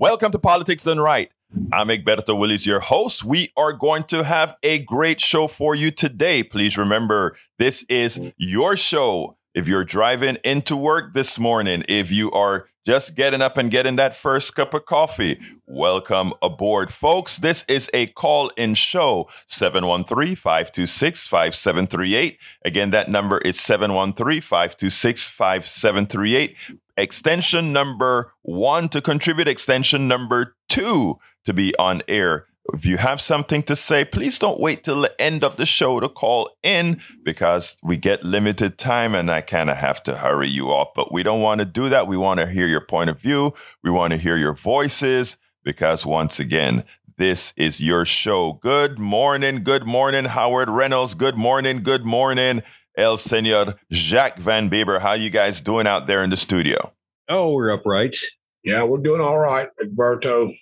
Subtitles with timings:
[0.00, 1.30] Welcome to Politics Done Right.
[1.74, 3.22] I'm Egberto Willies, your host.
[3.22, 6.42] We are going to have a great show for you today.
[6.42, 9.36] Please remember, this is your show.
[9.52, 13.96] If you're driving into work this morning, if you are just getting up and getting
[13.96, 17.36] that first cup of coffee, welcome aboard, folks.
[17.36, 22.38] This is a call in show 713 526 5738.
[22.64, 26.56] Again, that number is 713 526 5738
[27.00, 32.46] extension number one to contribute, extension number two to be on air.
[32.72, 35.98] If you have something to say, please don't wait till the end of the show
[35.98, 40.48] to call in because we get limited time and I kind of have to hurry
[40.48, 40.88] you off.
[40.94, 42.06] But we don't want to do that.
[42.06, 43.54] We want to hear your point of view.
[43.82, 46.84] We want to hear your voices because once again,
[47.16, 48.54] this is your show.
[48.62, 49.64] Good morning.
[49.64, 51.14] Good morning, Howard Reynolds.
[51.14, 51.82] Good morning.
[51.82, 52.62] Good morning.
[52.96, 55.00] El Senor Jacques Van Bieber.
[55.00, 56.92] How you guys doing out there in the studio?
[57.30, 58.16] Oh, we're upright.
[58.64, 60.52] Yeah, we're doing all right, Egberto.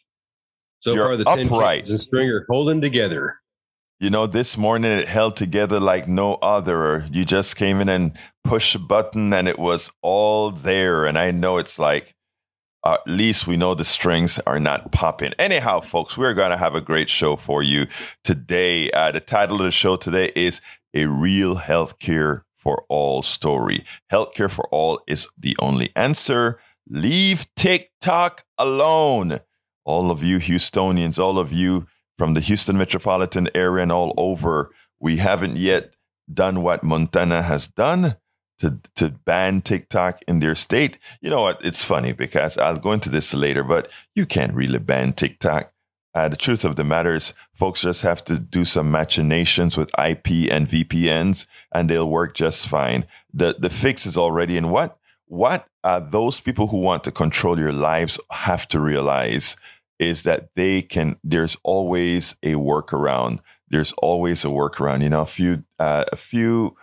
[0.81, 1.85] So You're far, the upright.
[1.87, 3.37] 10 and string are holding together.
[4.01, 7.09] You know, this morning it held together like no other.
[7.11, 8.13] You just came in and
[8.45, 11.07] pushed a button and it was all there.
[11.07, 12.15] And I know it's like,
[12.85, 15.33] uh, at least we know the strings are not popping.
[15.39, 17.87] Anyhow, folks, we're going to have a great show for you
[18.23, 18.91] today.
[18.93, 20.61] Uh, the title of the show today is
[20.95, 23.85] A Real Healthcare for All Story.
[24.13, 26.61] Healthcare for All is the only answer.
[26.89, 29.41] Leave TikTok alone.
[29.85, 31.87] All of you Houstonians, all of you
[32.17, 35.95] from the Houston metropolitan area and all over, we haven't yet
[36.33, 38.17] done what Montana has done
[38.59, 40.99] to to ban TikTok in their state.
[41.21, 41.65] You know what?
[41.65, 45.73] It's funny because I'll go into this later, but you can't really ban TikTok.
[46.15, 49.91] Uh, the truth of the matter is, folks just have to do some machinations with
[49.91, 53.07] IP and VPNs, and they'll work just fine.
[53.33, 54.71] the The fix is already in.
[54.71, 54.98] What
[55.29, 59.57] what uh, those people who want to control your lives have to realize
[59.99, 61.17] is that they can.
[61.23, 63.41] There's always a workaround.
[63.69, 65.03] There's always a workaround.
[65.03, 66.77] You know, a few uh, a few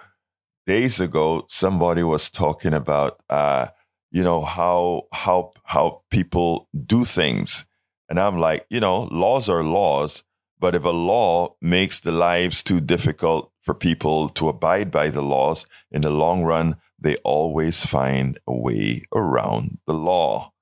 [0.68, 3.68] days ago, somebody was talking about, uh,
[4.12, 7.66] you know, how how how people do things,
[8.10, 10.24] and I'm like, you know, laws are laws,
[10.60, 15.24] but if a law makes the lives too difficult for people to abide by the
[15.24, 20.54] laws, in the long run, they always find a way around the law.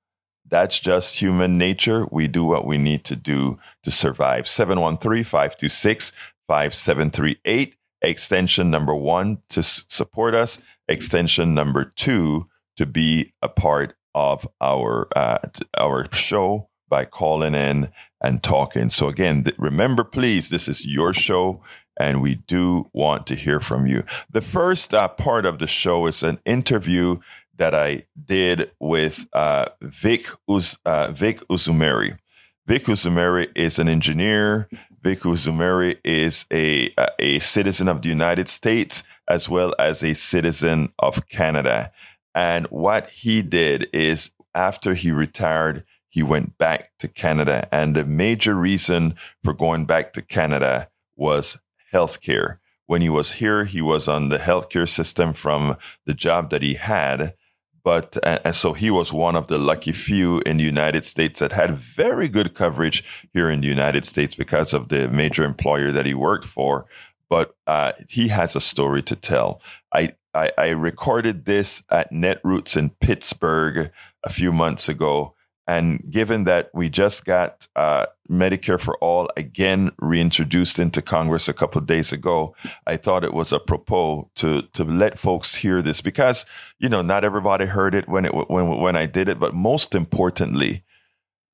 [0.46, 2.06] That's just human nature.
[2.10, 4.46] We do what we need to do to survive.
[4.46, 6.12] 713 526
[6.46, 10.58] 5738 extension number one to support us,
[10.88, 15.38] extension number two to be a part of our uh,
[15.78, 17.90] our show by calling in
[18.22, 18.90] and talking.
[18.90, 21.62] So again, th- remember, please, this is your show,
[21.96, 24.04] and we do want to hear from you.
[24.30, 27.18] The first uh, part of the show is an interview
[27.56, 32.18] that I did with uh, Vic Uz- uh, Vic Uzumeri.
[32.66, 34.68] Vic Uzumeri is an engineer.
[35.02, 40.14] Vic Uzumeri is a, a a citizen of the United States as well as a
[40.14, 41.92] citizen of Canada.
[42.34, 47.68] And what he did is after he retired, he went back to Canada.
[47.72, 51.58] And the major reason for going back to Canada was
[51.94, 52.58] healthcare.
[52.86, 56.74] When he was here, he was on the healthcare system from the job that he
[56.74, 57.34] had.
[57.82, 61.52] But and so he was one of the lucky few in the United States that
[61.52, 66.06] had very good coverage here in the United States because of the major employer that
[66.06, 66.86] he worked for.
[67.28, 69.60] But uh, he has a story to tell.
[69.92, 73.90] I, I, I recorded this at Netroots in Pittsburgh
[74.22, 75.33] a few months ago.
[75.66, 81.54] And given that we just got uh, Medicare for All again reintroduced into Congress a
[81.54, 82.54] couple of days ago,
[82.86, 86.44] I thought it was apropos to to let folks hear this because
[86.78, 89.94] you know not everybody heard it when it when when I did it, but most
[89.94, 90.84] importantly,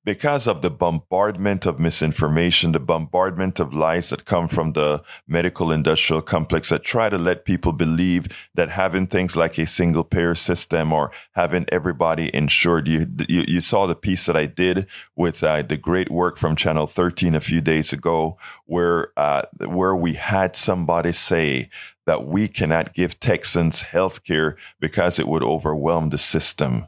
[0.03, 5.71] because of the bombardment of misinformation, the bombardment of lies that come from the medical
[5.71, 10.33] industrial complex that try to let people believe that having things like a single payer
[10.33, 12.87] system or having everybody insured.
[12.87, 16.55] You, you, you saw the piece that I did with uh, the great work from
[16.55, 21.69] Channel 13 a few days ago, where, uh, where we had somebody say
[22.07, 26.87] that we cannot give Texans health care because it would overwhelm the system.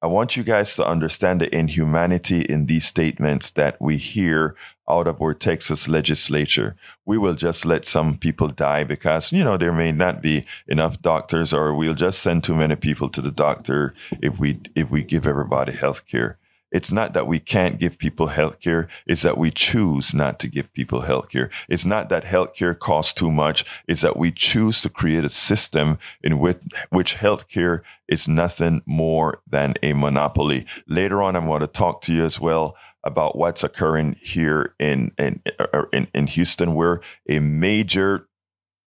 [0.00, 4.54] I want you guys to understand the inhumanity in these statements that we hear
[4.88, 6.76] out of our Texas legislature.
[7.04, 11.02] We will just let some people die because, you know, there may not be enough
[11.02, 13.92] doctors or we'll just send too many people to the doctor
[14.22, 16.38] if we, if we give everybody health care.
[16.70, 18.88] It's not that we can't give people healthcare.
[19.06, 21.50] It's that we choose not to give people healthcare.
[21.68, 23.64] It's not that healthcare costs too much.
[23.86, 26.60] It's that we choose to create a system in which,
[26.90, 30.66] which healthcare is nothing more than a monopoly.
[30.86, 35.12] Later on, I'm going to talk to you as well about what's occurring here in,
[35.18, 36.74] in, er, er, in, in Houston.
[36.74, 38.28] We're a major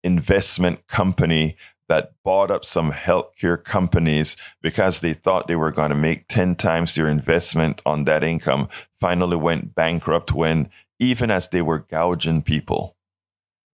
[0.03, 1.57] investment company
[1.89, 6.57] that bought up some healthcare companies because they thought they were going to make 10
[6.57, 8.69] times their investment on that income,
[9.01, 10.69] finally went bankrupt when,
[10.99, 12.97] even as they were gouging people,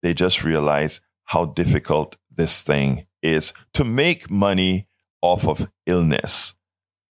[0.01, 4.87] they just realized how difficult this thing is to make money
[5.21, 6.55] off of illness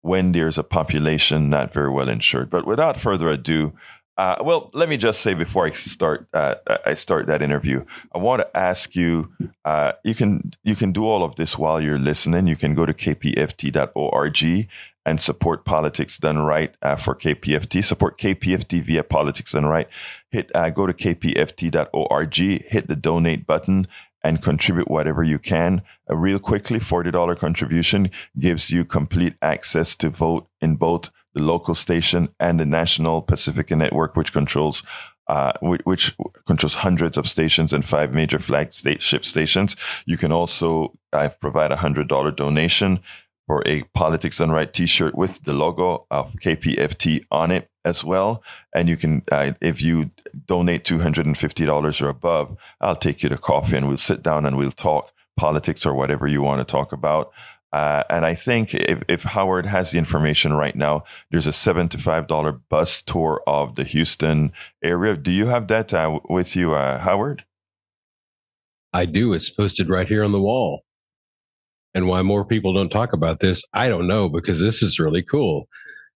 [0.02, 2.48] when there's a population not very well insured.
[2.48, 3.72] But without further ado,
[4.16, 6.54] uh, well, let me just say before I start, uh,
[6.86, 7.84] I start that interview.
[8.14, 9.30] I want to ask you.
[9.64, 12.46] Uh, you can you can do all of this while you're listening.
[12.46, 14.68] You can go to kpft.org
[15.04, 17.84] and support politics done right uh, for KPFT.
[17.84, 19.88] Support KPFT via politics done right.
[20.30, 22.36] Hit uh, go to kpft.org.
[22.36, 23.86] Hit the donate button
[24.24, 25.82] and contribute whatever you can.
[26.10, 31.42] Uh, real quickly, forty dollar contribution gives you complete access to vote in both the
[31.42, 34.82] local station, and the national Pacifica network, which controls
[35.28, 36.14] uh, which
[36.46, 39.76] controls hundreds of stations and five major flag state flagship stations.
[40.04, 43.00] You can also uh, provide a hundred dollar donation
[43.46, 48.42] for a Politics Done Right T-shirt with the logo of KPFT on it as well.
[48.74, 50.10] And you can, uh, if you
[50.46, 53.98] donate two hundred and fifty dollars or above, I'll take you to coffee and we'll
[53.98, 57.32] sit down and we'll talk politics or whatever you want to talk about.
[57.76, 61.90] Uh, and I think if, if, Howard has the information right now, there's a seven
[61.90, 64.50] to five dollar bus tour of the Houston
[64.82, 65.14] area.
[65.14, 67.44] Do you have that uh, with you, uh, Howard?
[68.94, 69.34] I do.
[69.34, 70.84] It's posted right here on the wall.
[71.94, 75.22] And why more people don't talk about this, I don't know, because this is really
[75.22, 75.68] cool.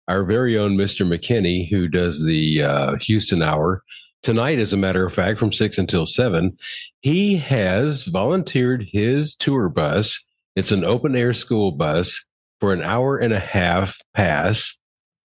[0.07, 1.07] Our very own Mr.
[1.07, 3.81] McKinney, who does the uh, Houston Hour,
[4.21, 6.55] tonight, as a matter of fact, from six until seven,
[7.01, 10.23] he has volunteered his tour bus
[10.57, 12.25] it's an open air school bus
[12.59, 14.75] for an hour and a half pass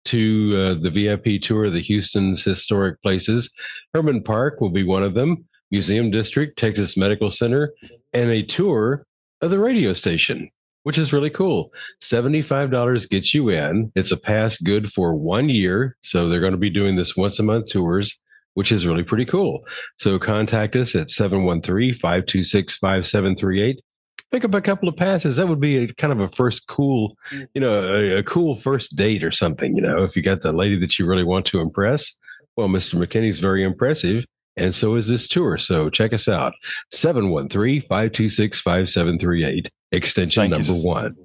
[0.07, 3.51] to uh, the VIP tour of the Houston's historic places.
[3.93, 7.75] Hermann Park will be one of them, Museum District, Texas Medical Center,
[8.15, 9.05] and a tour
[9.43, 10.49] of the radio station,
[10.85, 11.69] which is really cool.
[12.03, 13.93] $75 gets you in.
[13.97, 15.99] It's a pass good for one year.
[16.01, 18.19] So they're going to be doing this once a month tours
[18.55, 19.63] which is really pretty cool.
[20.01, 23.81] So contact us at 713 526 5738
[24.31, 25.37] pick up a couple of passes.
[25.37, 27.49] That would be a kind of a first cool, mm.
[27.55, 29.75] you know, a, a, cool first date or something.
[29.75, 32.13] You know, if you got the lady that you really want to impress.
[32.57, 32.95] Well, Mr.
[32.95, 34.25] McKinney's very impressive.
[34.57, 35.57] And so is this tour.
[35.59, 36.53] So check us out
[36.91, 41.17] 713 526 5738, extension Thank number one.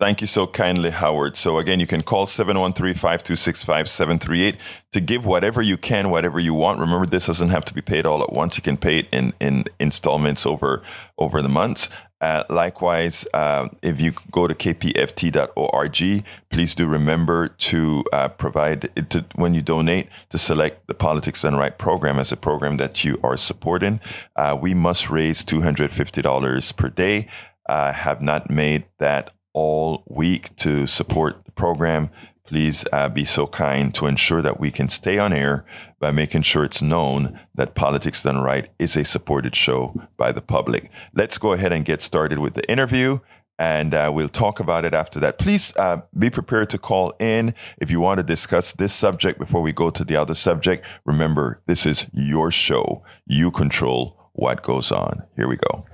[0.00, 1.36] Thank you so kindly, Howard.
[1.36, 4.56] So again, you can call 713-526-5738
[4.92, 6.80] to give whatever you can, whatever you want.
[6.80, 8.56] Remember, this doesn't have to be paid all at once.
[8.56, 10.82] You can pay it in, in installments over,
[11.18, 11.90] over the months.
[12.20, 19.24] Uh, likewise, uh, if you go to kpft.org, please do remember to uh, provide to,
[19.36, 23.18] when you donate to select the Politics Done Right program as a program that you
[23.22, 24.00] are supporting.
[24.36, 27.28] Uh, we must raise $250 per day.
[27.68, 32.10] Uh, have not made that all week to support the program
[32.50, 35.64] please uh, be so kind to ensure that we can stay on air
[36.00, 40.40] by making sure it's known that Politics Done Right is a supported show by the
[40.40, 40.90] public.
[41.14, 43.20] Let's go ahead and get started with the interview.
[43.56, 45.38] And uh, we'll talk about it after that.
[45.38, 49.62] Please uh, be prepared to call in if you want to discuss this subject before
[49.62, 50.84] we go to the other subject.
[51.04, 53.04] Remember, this is your show.
[53.26, 55.22] You control what goes on.
[55.36, 55.86] Here we go.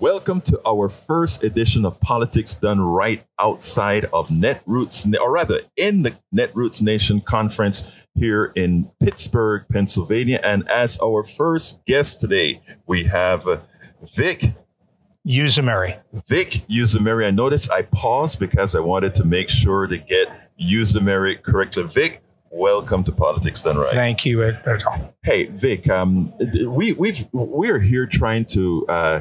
[0.00, 6.02] Welcome to our first edition of Politics Done Right outside of Netroots, or rather in
[6.02, 10.38] the Netroots Nation conference here in Pittsburgh, Pennsylvania.
[10.44, 13.58] And as our first guest today, we have uh,
[14.14, 14.52] Vic
[15.26, 15.98] Uzumeri.
[16.28, 17.26] Vic Uzumeri.
[17.26, 20.28] I noticed I paused because I wanted to make sure to get
[20.62, 21.82] Uzumeri correctly.
[21.82, 23.94] Vic, welcome to Politics Done Right.
[23.94, 24.42] Thank you.
[25.24, 29.20] Hey, Vic, um, we, we've, we're here trying to uh,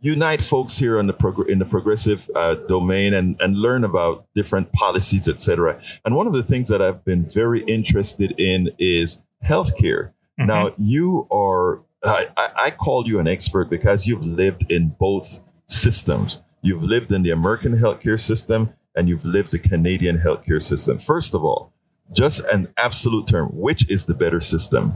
[0.00, 4.26] unite folks here on the prog- in the progressive uh, domain and, and learn about
[4.34, 5.80] different policies, etc.
[6.04, 10.12] And one of the things that I've been very interested in is healthcare.
[10.38, 10.46] Mm-hmm.
[10.46, 16.42] Now, you are, I, I call you an expert because you've lived in both systems.
[16.62, 20.98] You've lived in the American healthcare system and you've lived the Canadian healthcare system.
[20.98, 21.72] First of all,
[22.12, 24.94] just an absolute term, which is the better system?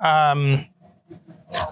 [0.00, 0.66] Um,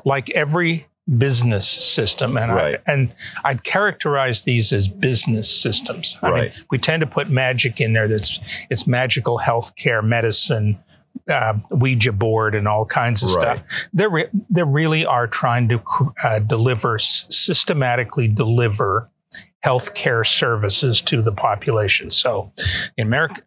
[0.05, 0.87] like every
[1.19, 2.77] business system, and Right.
[2.87, 3.13] I, and
[3.45, 6.19] I'd characterize these as business systems.
[6.23, 6.43] I Right.
[6.43, 8.07] mean, we tend to put magic in there.
[8.09, 8.39] That's
[8.71, 10.79] it's magical healthcare, medicine,
[11.29, 13.59] uh, Ouija board, and all kinds of Right.
[13.59, 13.63] stuff.
[13.93, 15.81] They re- they really are trying to
[16.23, 19.09] uh, deliver s- systematically deliver
[19.65, 22.11] healthcare services to the population.
[22.11, 22.53] So,
[22.97, 23.43] in America.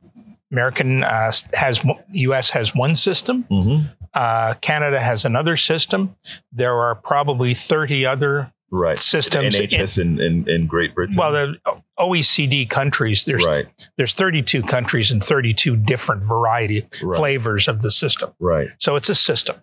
[0.58, 2.50] American uh, has U.S.
[2.52, 3.44] has one system.
[3.52, 3.90] Mhm.
[4.14, 6.16] Uh, Canada has another system.
[6.52, 8.98] There are probably 30 other Right.
[8.98, 9.56] systems.
[9.56, 11.16] in- NHS in, in, in Great Britain.
[11.16, 11.56] well, the
[12.00, 13.66] OECD countries, there's right.
[13.98, 17.18] there's 32 countries and 32 different variety Right.
[17.18, 18.32] flavors of the system.
[18.40, 18.70] Right.
[18.80, 19.58] So it's a system.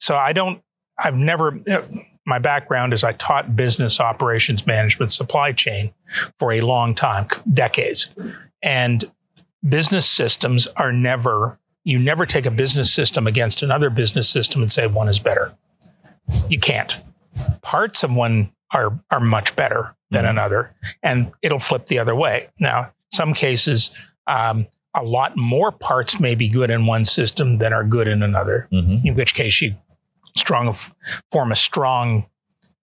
[0.00, 0.62] So I don't.
[0.98, 1.58] I've never.
[2.26, 5.92] My background is I taught business operations management, supply chain,
[6.38, 8.14] for a long time, decades,
[8.62, 9.10] and
[9.68, 11.58] business systems are never.
[11.84, 15.54] You never take a business system against another business system and say one is better.
[16.48, 16.94] You can't.
[17.62, 20.30] Parts of one are are much better than Mhm.
[20.30, 22.48] another, and it'll flip the other way.
[22.58, 23.90] Now, some cases,
[24.26, 28.22] um, a lot more parts may be good in one system than are good in
[28.22, 28.68] another.
[28.72, 29.04] Mhm.
[29.04, 29.74] In which case, you
[30.36, 30.74] strong
[31.30, 32.26] form a strong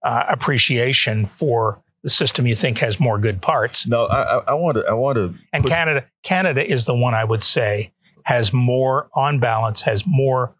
[0.04, 3.86] uh, appreciation for the system you think has more good parts.
[3.86, 4.84] No, I, want to.
[4.84, 5.34] I want to.
[5.52, 7.92] And Push- Canada, Canada is the one I would say
[8.24, 10.52] has more, on balance, has more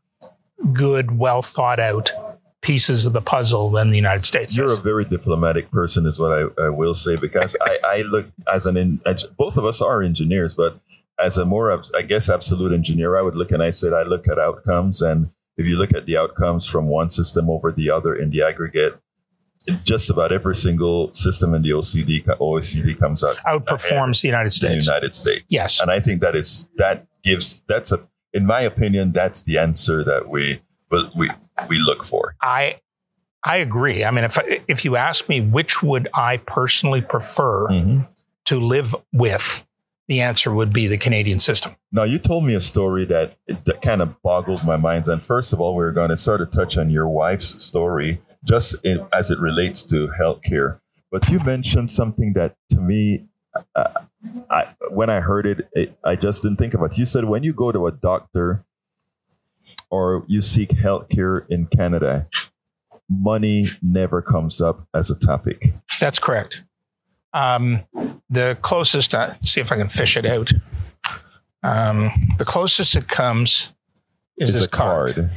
[0.72, 2.12] good, well thought out
[2.60, 4.56] pieces of the puzzle than the United States.
[4.56, 8.26] You're a very diplomatic person, is what I, I will say, because I, I look
[8.52, 9.00] as an.
[9.04, 10.78] As- both of us are engineers, but
[11.18, 14.28] as a more, I guess, absolute engineer, I would look and I said I look
[14.28, 18.14] at outcomes, and if you look at the outcomes from one system over the other
[18.14, 18.98] in the aggregate,
[19.84, 24.86] just about every single system in the OCD OECD comes out outperforms the United States.
[24.86, 24.92] the.
[24.92, 25.44] United States.
[25.48, 25.80] Yes.
[25.80, 28.00] and I think that is that gives that's a,
[28.32, 30.60] in my opinion, that's the answer that we
[31.16, 31.30] we
[31.68, 32.34] we look for.
[32.42, 32.80] I
[33.44, 34.04] I agree.
[34.04, 34.38] I mean, if
[34.68, 38.08] if you ask me which would I personally prefer Mhm.
[38.46, 39.66] to live with,
[40.08, 41.74] the answer would be the Canadian system.
[41.92, 45.06] Now, you told me a story that, that kind of boggled my mind.
[45.08, 48.74] And first of all, we're going to sort of touch on your wife's story just
[48.84, 50.80] in, as it relates to healthcare.
[51.10, 53.26] But you mentioned something that to me,
[53.74, 53.88] uh,
[54.50, 56.98] I, when I heard it, it, I just didn't think about it.
[56.98, 58.64] You said when you go to a doctor
[59.90, 62.26] or you seek healthcare in Canada,
[63.10, 65.74] money never comes up as a topic.
[66.00, 66.64] That's correct.
[67.34, 67.80] Um,
[68.30, 70.50] the closest, uh, see if I can fish it out.
[71.62, 73.74] Um, the closest it comes
[74.36, 75.30] is It's this a card.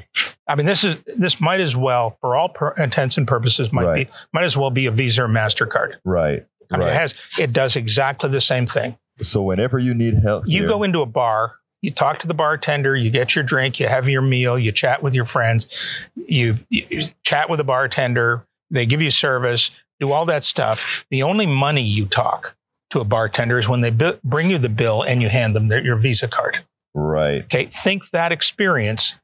[0.47, 3.85] I mean, this is this might as well, for all per- intents and purposes, might
[3.85, 4.07] Right.
[4.07, 5.95] be might as well be a Visa or Mastercard.
[6.03, 6.45] Right.
[6.71, 6.93] I mean, right.
[6.95, 8.97] it has it does exactly the same thing.
[9.21, 12.95] so whenever you need help, You go into a bar, you talk to the bartender,
[12.95, 15.67] you get your drink, you have your meal, you chat with your friends,
[16.15, 21.05] you, you chat with the bartender, they give you service, do all that stuff.
[21.11, 22.55] The only money you talk
[22.89, 25.67] to a bartender is when they bi- bring you the bill and you hand them
[25.69, 26.57] their, your Visa card.
[26.95, 27.43] Right.
[27.43, 29.19] Okay, think that experience,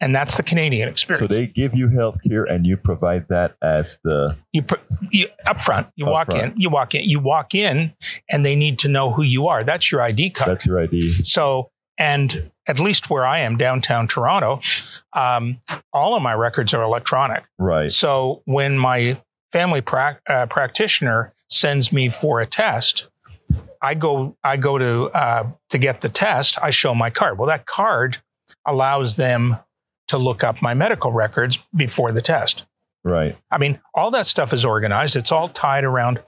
[0.00, 1.32] and that's the Canadian experience.
[1.32, 5.28] So they give you health care and you provide that as the you, put, you
[5.46, 6.54] up front, you Up walk front.
[6.54, 7.92] in, you walk in, you walk in,
[8.28, 9.62] and they need to know who you are.
[9.62, 10.50] That's your ID card.
[10.50, 11.12] that's your ID.
[11.24, 14.60] So, and at least where I am, downtown Toronto,
[15.12, 15.60] um,
[15.92, 17.44] all of my records are electronic.
[17.58, 17.92] Right.
[17.92, 19.20] So when my
[19.52, 23.08] family prac uh, practitioner sends me for a test,
[23.82, 26.58] I go I go to uh, to get the test.
[26.62, 27.38] I show my card.
[27.38, 28.18] Well, that card
[28.66, 29.56] allows them
[30.08, 32.66] to look up my medical records before the test.
[33.02, 33.36] Right.
[33.50, 35.16] I mean, all that stuff is organized.
[35.16, 36.20] It's all tied around,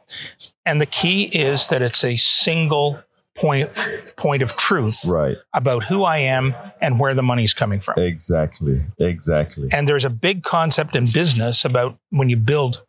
[0.64, 2.98] and the key is that it's a single
[3.34, 3.70] point
[4.16, 5.36] point of truth Right.
[5.54, 7.98] about who I am and where the money's coming from.
[7.98, 8.82] Exactly.
[8.98, 9.68] Exactly.
[9.72, 12.82] And there's a big concept in business about when you build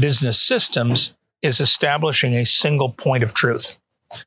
[0.00, 3.78] business systems is establishing a single point of truth.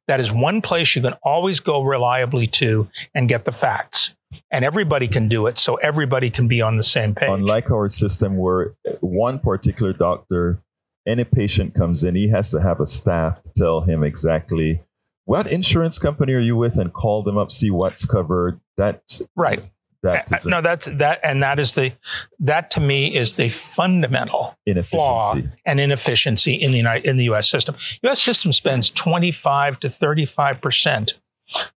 [0.08, 4.16] That is one place you can always go reliably to and get the facts.
[4.52, 7.30] And everybody can do it, so everybody can be on the same page.
[7.30, 10.60] Unlike our system where one particular doctor,
[11.08, 14.82] any patient comes in, he has to have a staff to tell him exactly
[15.26, 18.60] what insurance company are you with and call them up, see what's covered.
[18.78, 19.64] That's right.
[20.04, 21.92] That Uh, no, that's that, and that is the
[22.40, 27.50] that to me is the fundamental flaw and inefficiency in the United, in the U.S.
[27.50, 27.76] system.
[28.04, 28.22] U.S.
[28.22, 31.20] system spends 25 to 35 percent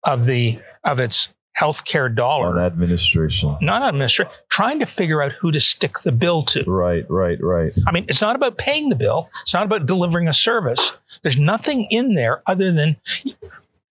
[0.04, 3.58] of the of its healthcare On dollar, administration.
[3.62, 6.64] not on administration, trying to figure out who to stick the bill to.
[6.64, 7.74] Right, right, right.
[7.88, 9.30] I mean, it's not about paying the bill.
[9.42, 10.98] It's not about delivering a service.
[11.24, 12.96] There's nothing in there other than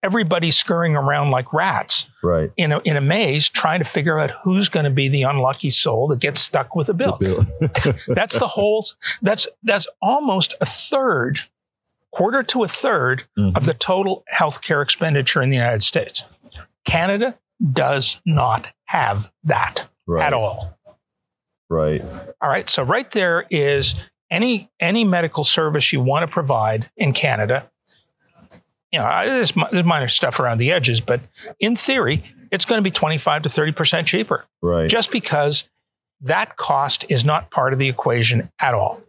[0.03, 2.51] everybody scurrying around like rats Right.
[2.57, 5.71] in a, in a maze trying to figure out who's going to be the unlucky
[5.71, 7.19] soul that gets stuck with a bill.
[8.09, 8.85] that's the whole,
[9.23, 11.41] that's, that's almost a third,
[12.13, 13.57] quarter to a third Mhm.
[13.57, 16.27] of the total healthcare expenditure in the United States.
[16.85, 17.39] Canada
[17.73, 20.25] does not have that right.
[20.27, 20.79] at all.
[21.69, 22.03] Right.
[22.41, 22.69] All right.
[22.69, 23.95] So right there is
[24.31, 27.70] any any medical service you want to provide in Canada.
[28.93, 31.21] You know, there's, there's minor stuff around the edges, but
[31.61, 34.89] in theory, it's going to be 25 to 30 percent cheaper, Right.
[34.91, 35.69] just because
[36.23, 39.01] that cost is not part of the equation at all.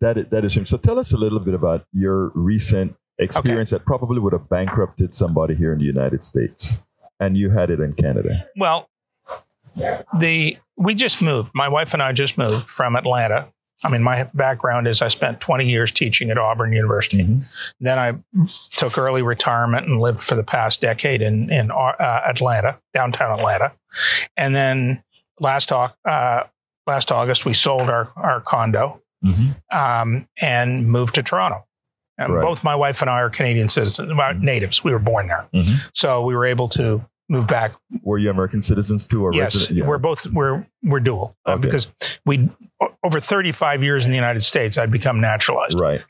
[0.00, 0.64] That is, that is true.
[0.66, 5.14] So tell us a little bit about your recent experience that probably would have bankrupted
[5.14, 6.78] somebody here in the United States,
[7.20, 8.46] and you had it in Canada.
[8.56, 8.88] Well,
[10.18, 11.50] the we just moved.
[11.54, 13.48] My wife and I just moved from Atlanta.
[13.82, 17.24] I mean, my background is I spent 20 years teaching at Auburn University.
[17.24, 17.44] Mhm.
[17.80, 18.14] Then I
[18.72, 21.92] took early retirement and lived for the past decade in in uh,
[22.28, 23.72] Atlanta, downtown Atlanta.
[24.36, 25.02] And then
[25.38, 25.88] last uh,
[26.86, 29.54] last August we sold our our condo Mhm.
[29.72, 31.64] um, and moved to Toronto.
[32.18, 32.42] And Right.
[32.42, 34.84] both my wife and I are Canadian citizens, well, natives.
[34.84, 35.76] We were born there, Mhm.
[35.94, 37.72] so we were able to move back
[38.02, 39.78] Were you American citizens too, or yes, resident?
[39.78, 39.86] Yeah.
[39.86, 41.62] we're both we're we're dual uh, Okay.
[41.62, 41.90] because
[42.26, 42.50] we
[43.04, 46.02] over 35 years in the United States I'd become naturalized right.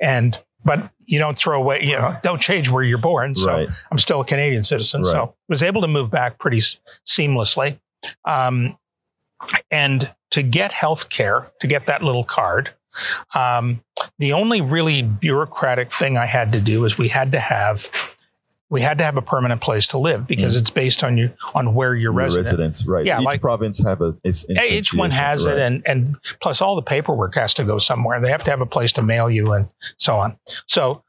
[0.00, 3.68] and but you don't throw away you know don't change where you're born so Right.
[3.90, 5.10] I'm still a Canadian citizen Right.
[5.12, 7.78] so was able to move back pretty s- seamlessly
[8.24, 8.76] um,
[9.70, 12.70] and to get health care to get that little card
[13.34, 13.80] um,
[14.18, 17.88] the only really bureaucratic thing I had to do is we had to have
[18.70, 21.74] we had to have a permanent place to live because it's based on you on
[21.74, 23.06] where you're Your resident residence, right?
[23.06, 25.56] Yeah, Each like- province have a its each one has right.
[25.56, 28.60] it and and plus all the paperwork has to go somewhere they have to have
[28.60, 31.02] a place to mail you and so on so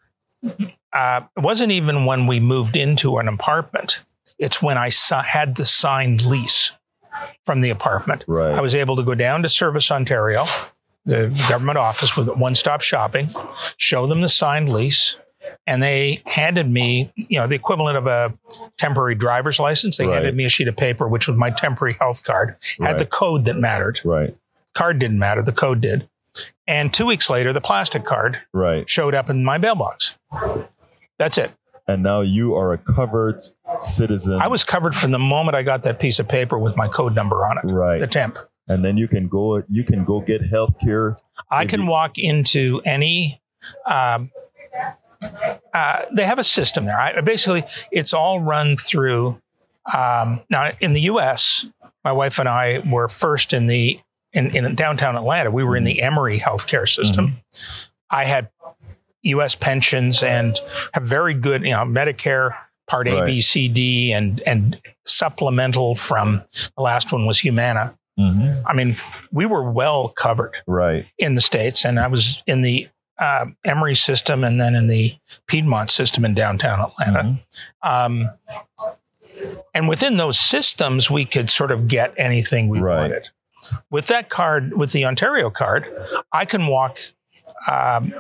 [0.94, 4.04] uh, it wasn't even when we moved into an apartment
[4.38, 6.72] it's when i si- had the signed lease
[7.46, 8.56] from the apartment right.
[8.58, 10.46] i was able to go down to service ontario
[11.06, 13.28] the government office with one-stop shopping
[13.78, 15.20] show them the signed lease
[15.68, 18.34] and they handed me you know the equivalent of a
[18.78, 20.16] temporary driver's license they Right.
[20.16, 23.46] handed me a sheet of paper which was my temporary health card had the code
[23.46, 24.36] that mattered right.
[24.74, 26.08] card didn't matter the code did
[26.68, 28.90] and two weeks later the plastic card Right.
[28.90, 30.18] showed up in my mailbox
[31.18, 31.52] that's it
[31.88, 33.42] And now you are a covered
[33.82, 34.42] citizen.
[34.42, 37.16] i was covered from the moment i got that piece of paper with my code
[37.16, 38.00] number on it right.
[38.00, 38.38] the temp
[38.72, 39.64] and then you can go.
[39.68, 41.16] You can go get health care.
[41.50, 43.42] I can walk into any.
[43.88, 44.30] Um,
[45.74, 47.00] uh, they have a system there.
[47.00, 49.40] I, basically, it's all run through.
[49.94, 51.66] Um, now, in the U.S.,
[52.04, 54.00] my wife and I were first in the
[54.34, 55.50] in, in downtown Atlanta.
[55.52, 57.38] We were in the Emory healthcare system.
[58.12, 58.50] I had
[59.24, 59.56] U.S.
[59.56, 60.58] pensions and
[60.94, 62.56] have very good, you know, Medicare
[62.88, 63.26] Part A, Right.
[63.26, 66.42] B, C, D, and and supplemental from
[66.78, 67.94] the last one was Humana.
[68.20, 68.62] Mhm.
[68.66, 68.96] I mean,
[69.32, 71.06] we were well covered Right.
[71.18, 72.88] in the states, and I was in the
[73.20, 75.16] uh, Emory system, and then in the
[75.48, 77.24] Piedmont system in downtown Atlanta.
[77.24, 77.40] Mhm.
[77.90, 78.30] Um,
[79.74, 83.00] and within those systems, we could sort of get anything we Right.
[83.12, 83.30] wanted.
[83.92, 85.86] With that card, with the Ontario card,
[86.32, 86.98] I can walk.
[87.70, 88.14] Um,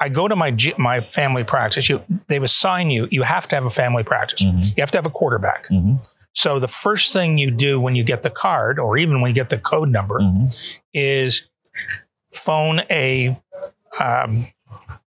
[0.00, 1.88] I go to my my family practice.
[1.88, 3.08] You, they assign you.
[3.10, 4.42] You have to have a family practice.
[4.42, 4.76] Mhm.
[4.76, 5.68] You have to have a quarterback.
[5.68, 6.04] Mhm.
[6.34, 9.34] So the first thing you do when you get the card, or even when you
[9.34, 10.54] get the code number, Mhm.
[10.92, 11.48] is
[12.34, 13.36] phone a
[14.00, 14.46] um,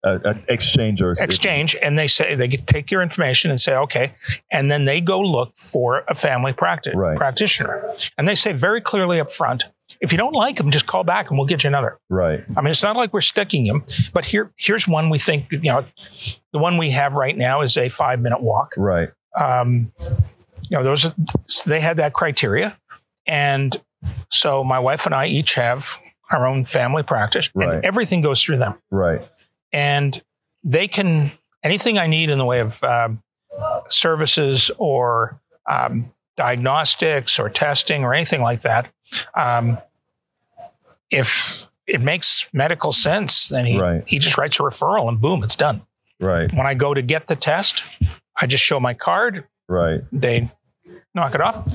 [0.05, 4.13] Uh, exchange or exchange and they say they take your information and say okay
[4.53, 7.17] and then they go look for a family practice Right.
[7.17, 9.65] practitioner and they say very clearly up front
[10.01, 12.45] if you don't like them just call back and we'll get you another Right.
[12.57, 15.59] i mean it's not like we're sticking them but here here's one we think you
[15.73, 15.85] know
[16.53, 19.09] the one we have right now is a five minute walk Right.
[19.37, 19.93] um,
[20.69, 21.15] you know, those are,
[21.67, 22.77] they had that criteria,
[23.27, 23.77] and
[24.31, 27.69] so my wife and I each have our own family practice, Right.
[27.69, 29.23] and everything goes through them, Right.
[29.73, 30.21] and
[30.65, 31.31] they can
[31.63, 33.23] anything I need in the way of um,
[33.89, 38.89] services or um, diagnostics or testing or anything like that.
[39.35, 39.79] Um,
[41.11, 44.07] if it makes medical sense, then he Right.
[44.07, 45.83] he just writes a referral and boom, it's done.
[46.21, 46.53] Right.
[46.53, 47.85] When I go to get the test,
[48.41, 50.01] I just show my card Right.
[50.13, 50.51] they
[51.17, 51.67] knock it off.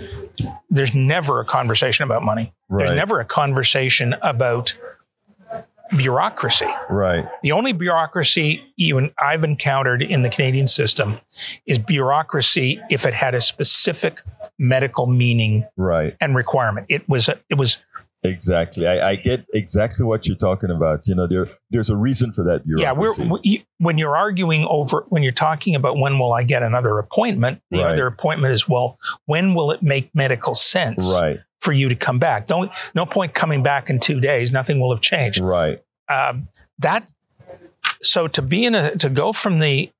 [0.69, 2.53] There's never a conversation about money.
[2.69, 2.85] Right.
[2.85, 4.73] There's never a conversation about
[5.97, 6.67] bureaucracy.
[6.89, 7.27] Right.
[7.43, 11.19] The only bureaucracy and I've encountered in the Canadian system
[11.65, 14.21] is bureaucracy if it had a specific
[14.57, 16.15] medical meaning Right.
[16.21, 16.85] and requirement.
[16.87, 17.79] It was a, it was
[18.23, 18.85] Exactly.
[18.87, 21.07] I, I get exactly what you're talking about.
[21.07, 22.61] You know, there there's a reason for that.
[22.65, 26.61] Yeah, we're we, when you're arguing over when you're talking about when will I get
[26.61, 27.61] another appointment.
[27.71, 27.93] The Right.
[27.93, 32.19] other appointment is well, when will it make medical sense right, for you to come
[32.19, 32.45] back?
[32.45, 34.51] Don't no point coming back in two days.
[34.51, 35.39] Nothing will have changed.
[35.39, 37.07] right, um, that
[38.03, 39.91] so to be in a to go from the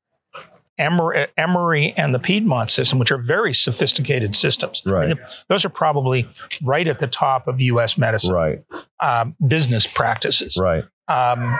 [0.81, 5.17] Emory, Emory and the Piedmont system, which are very sophisticated systems, I mean, Right.
[5.47, 6.27] those are probably
[6.63, 7.97] right at the top of U.S.
[7.97, 8.63] medicine right,
[8.99, 10.57] um, business practices.
[10.59, 10.83] right.
[11.07, 11.57] Um,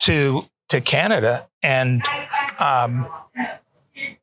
[0.00, 2.02] to to Canada, and
[2.58, 3.06] um,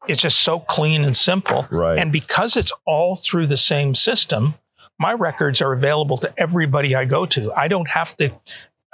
[0.08, 1.68] it's just so clean and simple.
[1.72, 1.98] Right.
[1.98, 4.54] And because it's all through the same system,
[5.00, 7.52] my records are available to everybody I go to.
[7.54, 8.32] I don't have to.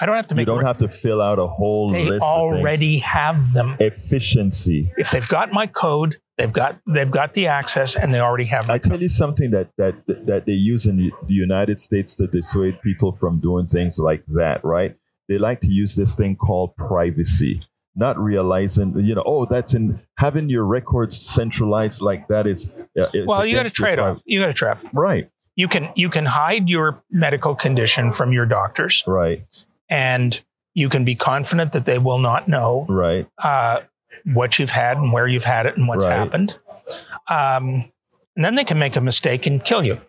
[0.01, 0.47] I don't have to make.
[0.47, 2.21] You don't have to fill out a whole they list.
[2.21, 3.77] They already have them.
[3.79, 4.91] Efficiency.
[4.97, 8.67] If they've got my code, they've got they've got the access, and they already have.
[8.67, 12.81] I tell you something that that that they use in the United States to dissuade
[12.81, 14.65] people from doing things like that.
[14.65, 14.95] Right?
[15.29, 17.61] They like to use this thing called privacy.
[17.93, 22.71] Not realizing, you know, oh, that's in having your records centralized like that is.
[22.97, 24.19] uh, well, you got a trade off.
[24.25, 24.77] You got a trade.
[24.93, 29.45] Right, You can you can hide your medical condition from your doctors, right,
[29.91, 30.41] and
[30.73, 33.81] you can be confident that they will not know right, uh,
[34.33, 36.15] what you've had and where you've had it and what's Right.
[36.17, 36.57] happened.
[37.27, 37.91] Um,
[38.35, 39.99] and then they can make a mistake and kill you.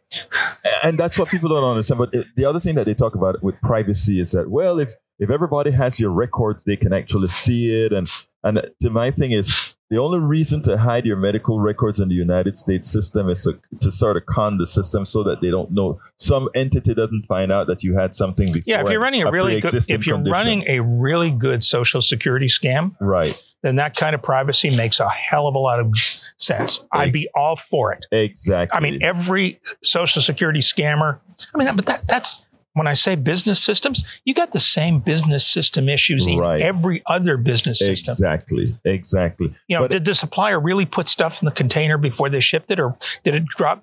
[0.84, 1.98] and that's what people don't understand.
[1.98, 5.28] But the other thing that they talk about with privacy is that well, if if
[5.30, 7.92] everybody has your records, they can actually see it.
[7.92, 8.08] And
[8.44, 12.14] and to my thing is the only reason to hide your medical records in the
[12.14, 15.70] United States system is to, to sort of con the system so that they don't
[15.70, 18.62] know some entity doesn't find out that you had something before.
[18.64, 20.32] Yeah, if you're running a really good, if you're condition.
[20.32, 25.10] running a really good social security scam, right, then that kind of privacy makes a
[25.10, 25.94] hell of a lot of
[26.38, 26.82] sense.
[26.90, 28.06] I'd be all for it.
[28.10, 28.74] exactly.
[28.74, 31.18] I mean, every social security scammer.
[31.54, 35.46] I mean, but that that's when I say business systems, you got the same business
[35.46, 38.12] system issues in every other business system.
[38.12, 39.54] exactly, exactly.
[39.68, 42.70] You know, But- did the supplier really put stuff in the container before they shipped
[42.70, 43.82] it, or did it drop?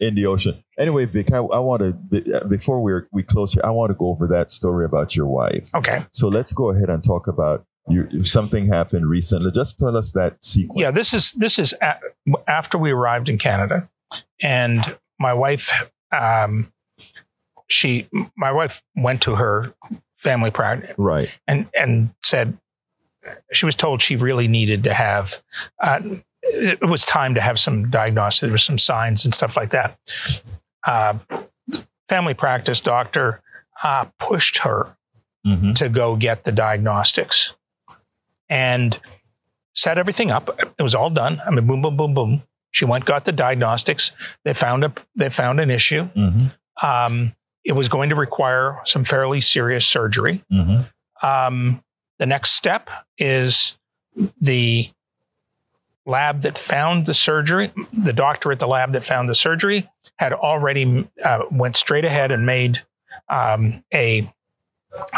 [0.00, 0.62] in the ocean.
[0.78, 4.08] Anyway, Vic, I, I want to before we we close here, I want to go
[4.08, 5.68] over that story about your wife.
[5.74, 8.24] Okay, So let's go ahead and talk about you.
[8.24, 9.52] Something happened recently.
[9.52, 10.80] Just tell us that sequence.
[10.80, 10.90] yeah.
[10.90, 11.94] This is this is a,
[12.48, 13.88] after we arrived in Canada,
[14.40, 16.72] and my wife, um,
[17.72, 19.72] she, my wife went to her
[20.18, 21.28] family practice Right.
[21.48, 22.56] and and said
[23.52, 25.40] she was told she really needed to have
[25.80, 26.00] uh,
[26.42, 29.98] it was time to have some diagnosis there were some signs and stuff like that
[30.86, 31.14] uh,
[32.08, 33.40] family practice doctor
[33.82, 34.94] uh, pushed her
[35.44, 35.72] Mm-hmm.
[35.72, 37.56] to go get the diagnostics
[38.48, 38.96] and
[39.74, 43.04] set everything up it was all done i mean boom boom boom boom she went
[43.04, 44.12] got the diagnostics
[44.44, 46.86] they found a they found an issue Mm-hmm.
[46.86, 51.26] um, it was going to require some fairly serious surgery Mm-hmm.
[51.26, 51.82] um,
[52.18, 53.78] the next step is
[54.40, 54.88] the
[56.06, 60.32] lab that found the surgery the doctor at the lab that found the surgery had
[60.32, 62.80] already uh, went straight ahead and made
[63.28, 64.28] um, a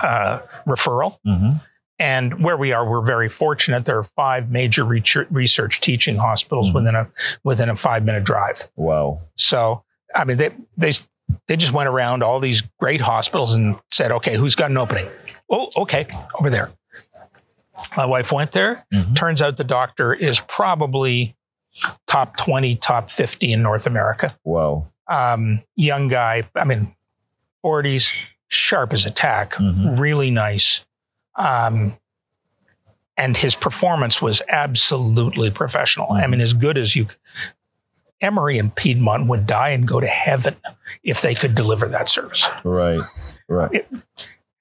[0.02, 1.50] uh, referral Mm-hmm.
[1.98, 6.70] and where we are we're very fortunate there are five major research, research teaching hospitals
[6.70, 6.74] Mhm.
[6.74, 7.09] within a
[7.44, 9.20] within a five minute drive Wow.
[9.37, 9.83] so
[10.14, 10.92] i mean they they
[11.48, 15.08] they just went around all these great hospitals and said okay who's got an opening
[15.50, 16.06] oh okay
[16.38, 16.70] over there
[17.96, 19.14] my wife went there Mhm.
[19.16, 21.34] turns out the doctor is probably
[22.06, 24.87] top 20 top 50 in north america Wow.
[25.08, 26.94] um, young guy i mean
[27.64, 28.12] 40s
[28.48, 29.98] sharp as a tack Mhm.
[29.98, 30.84] really nice
[31.37, 31.96] um,
[33.16, 36.30] and his performance was absolutely professional i Mhm.
[36.30, 37.08] mean as good as you
[38.24, 40.56] emory and piedmont would die and go to heaven
[41.02, 43.00] if they could deliver that service Right.
[43.48, 43.87] Right.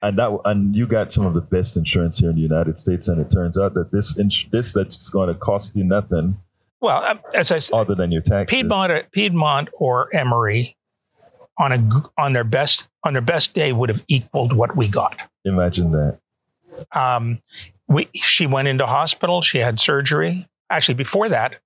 [0.02, 3.08] And that and you got some of the best insurance here in the United States,
[3.08, 6.36] and it turns out that this ins- this that's going to cost you nothing
[6.82, 8.54] well uh, as i said other than your taxes.
[8.54, 10.76] piedmont, piedmont or emory
[11.58, 15.15] on a on their best on their best day would have equaled what we got
[15.45, 16.19] Imagine that.
[16.91, 17.39] um,
[17.88, 19.41] we, she went into hospital.
[19.41, 20.47] She had surgery.
[20.69, 21.58] Actually, before that,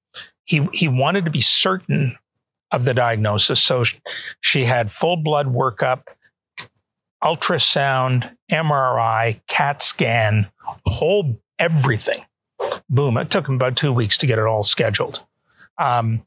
[0.45, 2.17] he he wanted to be certain
[2.71, 3.83] of the diagnosis, so
[4.41, 6.03] she had full blood workup,
[7.23, 10.47] ultrasound, MRI, CAT scan,
[10.85, 12.23] whole everything.
[12.89, 13.17] Boom!
[13.17, 15.23] It took him about two weeks to get it all scheduled.
[15.77, 16.23] Um,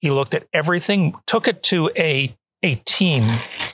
[0.00, 3.26] he looked at everything, took it to a a team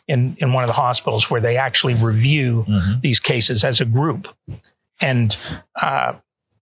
[0.06, 3.00] in in one of the hospitals where they actually review Mhm.
[3.00, 4.28] these cases as a group
[5.00, 5.36] and
[5.82, 6.14] uh,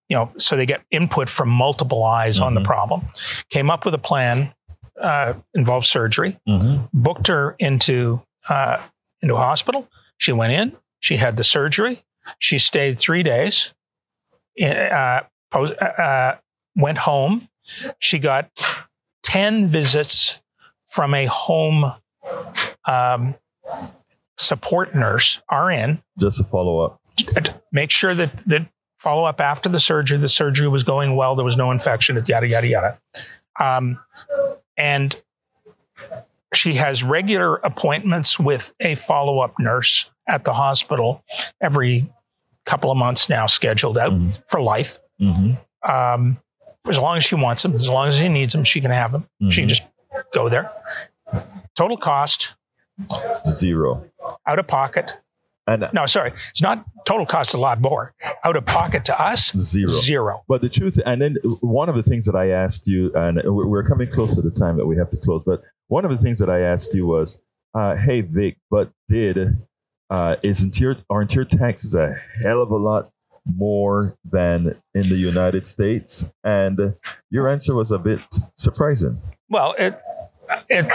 [0.09, 2.67] you know so they get input from multiple eyes on the Mhm.
[2.67, 3.03] problem
[3.51, 4.53] came up with a plan
[5.01, 6.89] uh, involved surgery Mhm.
[6.93, 8.81] booked her into uh,
[9.23, 9.89] into a hospital.
[10.19, 10.77] She went in.
[11.01, 12.05] She had the surgery.
[12.39, 13.73] She stayed three days.
[14.63, 16.37] Uh, post, uh,
[16.77, 17.49] went home.
[17.99, 18.51] She got
[19.23, 20.41] ten visits
[20.87, 21.93] from a home
[22.87, 23.35] um,
[24.37, 27.01] support nurse, RN, Just a follow up.
[27.73, 28.67] make sure that that
[29.05, 32.49] follow up after the surgery, the surgery was going well, there was no infection, yada
[32.49, 32.99] yada yada.
[33.61, 33.99] Um,
[34.79, 35.15] and
[36.55, 41.23] she has regular appointments with a follow up nurse at the hospital
[41.61, 42.11] every
[42.65, 44.43] couple of months now, scheduled out Mhm.
[44.49, 44.99] for life.
[45.21, 45.53] Mm-hmm.
[45.89, 46.39] Um,
[46.89, 49.13] as long as she wants them, as long as she needs them, she can have
[49.13, 49.29] them.
[49.51, 49.69] She can Mhm.
[49.69, 49.83] just
[50.33, 50.71] go there.
[51.77, 52.55] Total cost
[53.49, 54.05] Zero.
[54.47, 55.19] out of pocket.
[55.67, 57.55] And No, sorry, it's not total cost.
[57.55, 58.13] A lot more
[58.45, 59.51] out of pocket to us.
[59.57, 59.89] zero.
[59.89, 60.45] Zero.
[60.47, 63.67] But the truth, and then one of the things that I asked you, and we're
[63.67, 66.19] we're coming close to the time that we have to close, but one of the
[66.19, 67.39] things that I asked you was,
[67.75, 69.57] uh, "Hey Vic, but did
[70.11, 73.11] uh, isn't your aren't your taxes a hell of a lot
[73.47, 76.95] more than in the United States?" And
[77.31, 78.21] your answer was a bit
[78.55, 79.19] surprising.
[79.49, 79.99] Well, it
[80.69, 80.87] it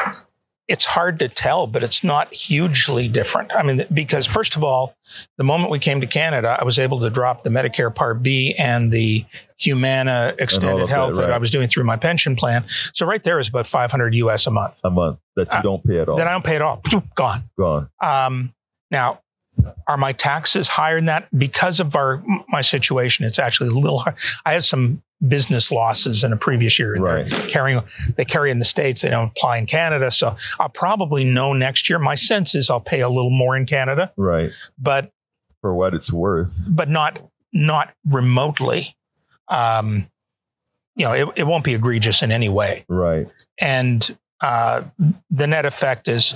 [0.70, 3.52] it's hard to tell, but it's not hugely different.
[3.54, 4.96] I mean, because first of all,
[5.38, 8.54] the moment we came to Canada, I was able to drop the Medicare Part B
[8.58, 9.26] and the
[9.58, 11.32] Humana Extended of that, Health that.
[11.32, 12.64] I was doing through my pension plan.
[12.94, 14.80] So right there is about 500 US a month.
[14.84, 16.18] A month that you Uh, don't pay at all.
[16.18, 16.82] Then I don't pay at all.
[17.16, 17.44] Gone.
[17.58, 17.90] Gone.
[18.00, 18.54] Um,
[18.92, 19.22] now,
[19.88, 23.26] are my taxes higher than that because of our my situation?
[23.26, 24.00] It's actually a little.
[24.00, 24.14] high.
[24.46, 26.96] I had some business losses in a previous year.
[26.96, 27.30] Right.
[27.50, 27.82] Carrying,
[28.16, 29.02] they carry in the states.
[29.02, 30.12] They don't apply in Canada.
[30.12, 32.00] So I'll probably know next year.
[32.00, 34.52] My sense is I'll pay a little more in Canada, Right.
[34.78, 35.12] but
[35.62, 36.54] For what it's worth.
[36.70, 37.20] but not
[37.52, 38.96] not remotely.
[39.50, 40.08] Um,
[40.96, 43.28] you know, it, it won't be egregious in any way Right.
[43.60, 44.84] and uh,
[45.32, 46.34] the net effect is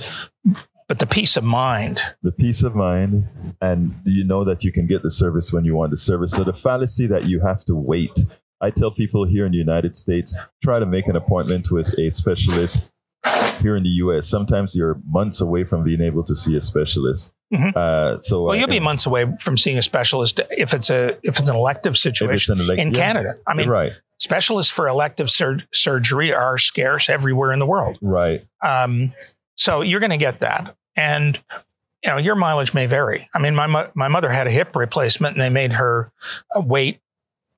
[0.88, 2.00] but the peace of mind.
[2.22, 3.24] The peace of mind
[3.60, 6.32] and you know that you can get the service when you want the service.
[6.32, 8.18] So the fallacy that you have to wait.
[8.60, 12.10] I tell people here in the united states try to make an appointment with a
[12.10, 12.80] specialist
[13.60, 17.32] here in the us sometimes you're months away from being able to see a specialist.
[17.52, 17.76] Mhm.
[17.76, 21.16] uh, so well uh, you'll be months away from seeing a specialist if it's a
[21.22, 23.34] if it's an elective situation an elect- in yeah, canada.
[23.46, 23.92] I mean right.
[24.18, 27.98] specialists for elective sur- surgery are scarce everywhere in the world.
[28.00, 28.44] Right.
[28.66, 29.12] Um,
[29.56, 30.76] so you're going to get that.
[30.96, 31.38] And
[32.02, 33.28] you know your mileage may vary.
[33.34, 36.12] I mean my mo- my mother had a hip replacement and they made her
[36.54, 37.00] uh, wait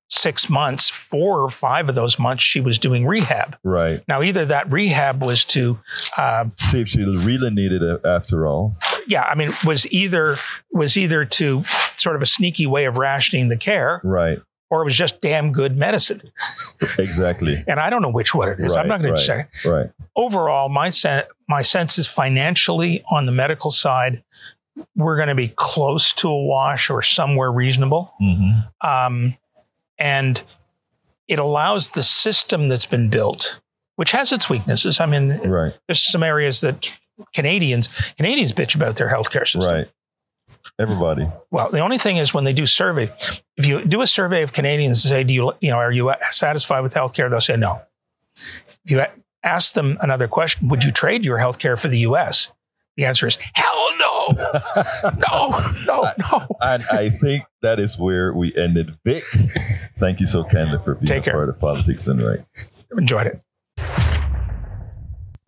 [0.09, 3.57] six months four or five of those months she was doing rehab.
[3.65, 4.03] Right.
[4.07, 5.79] Now, either that rehab was to,
[6.17, 8.77] uh, see if she really needed it after all.
[9.09, 10.37] Yeah, I mean, was either
[10.73, 11.63] was either to
[11.97, 14.39] sort of a sneaky way of rationing the care, right
[14.71, 16.23] or it was just damn good medicine.
[16.99, 18.77] exactly And I don't know which one it is.
[18.77, 19.19] I'm not going right.
[19.19, 19.47] to say.
[19.69, 24.23] right Overall, my sen- my sense is financially on the medical side,
[24.97, 28.13] we're going to be close to a wash or somewhere reasonable.
[28.19, 28.51] hmm
[28.83, 29.35] um,
[29.99, 30.43] and
[31.29, 33.59] it allows the system that's been built,
[33.97, 35.01] which has its weaknesses.
[35.01, 36.91] I mean, right there's some areas that
[37.33, 39.75] Canadians Canadians bitch about their healthcare system.
[39.75, 39.89] right
[40.79, 43.13] everybody Well, the only thing is when they do survey,
[43.57, 46.13] if you do a survey of Canadians and say, "Do you you know are you
[46.31, 47.81] satisfied with healthcare?" They'll say no.
[48.85, 49.05] If you
[49.43, 52.53] ask them another question, would you trade your healthcare for the U.S.?
[52.97, 54.29] The answer is hell no,
[55.29, 56.47] no, no, no.
[56.63, 58.97] and I think that is where we ended.
[59.05, 59.23] Vic,
[59.99, 61.35] thank you so kindly for being Take a care.
[61.35, 62.41] part of Politics and Right.
[62.97, 63.41] Enjoyed it.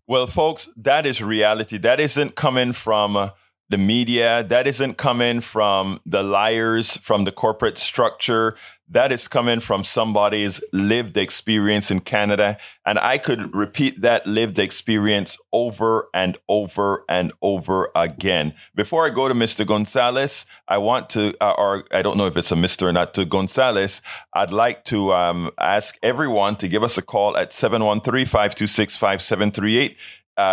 [0.06, 1.76] Well, folks, that is reality.
[1.78, 3.30] That isn't coming from uh,
[3.68, 4.44] the media.
[4.44, 8.56] That isn't coming from the liars, from the corporate structure.
[8.90, 12.56] That is coming from somebody's lived experience in Canada.
[12.86, 18.54] And I could repeat that lived experience over and over and over again.
[18.74, 19.66] Before I go to Mr.
[19.66, 22.86] Gonzalez, I want to, uh, or I don't know if it's a Mr.
[22.86, 24.00] or not, to Gonzalez,
[24.32, 29.96] I'd like to um, ask everyone to give us a call at 713 526 5738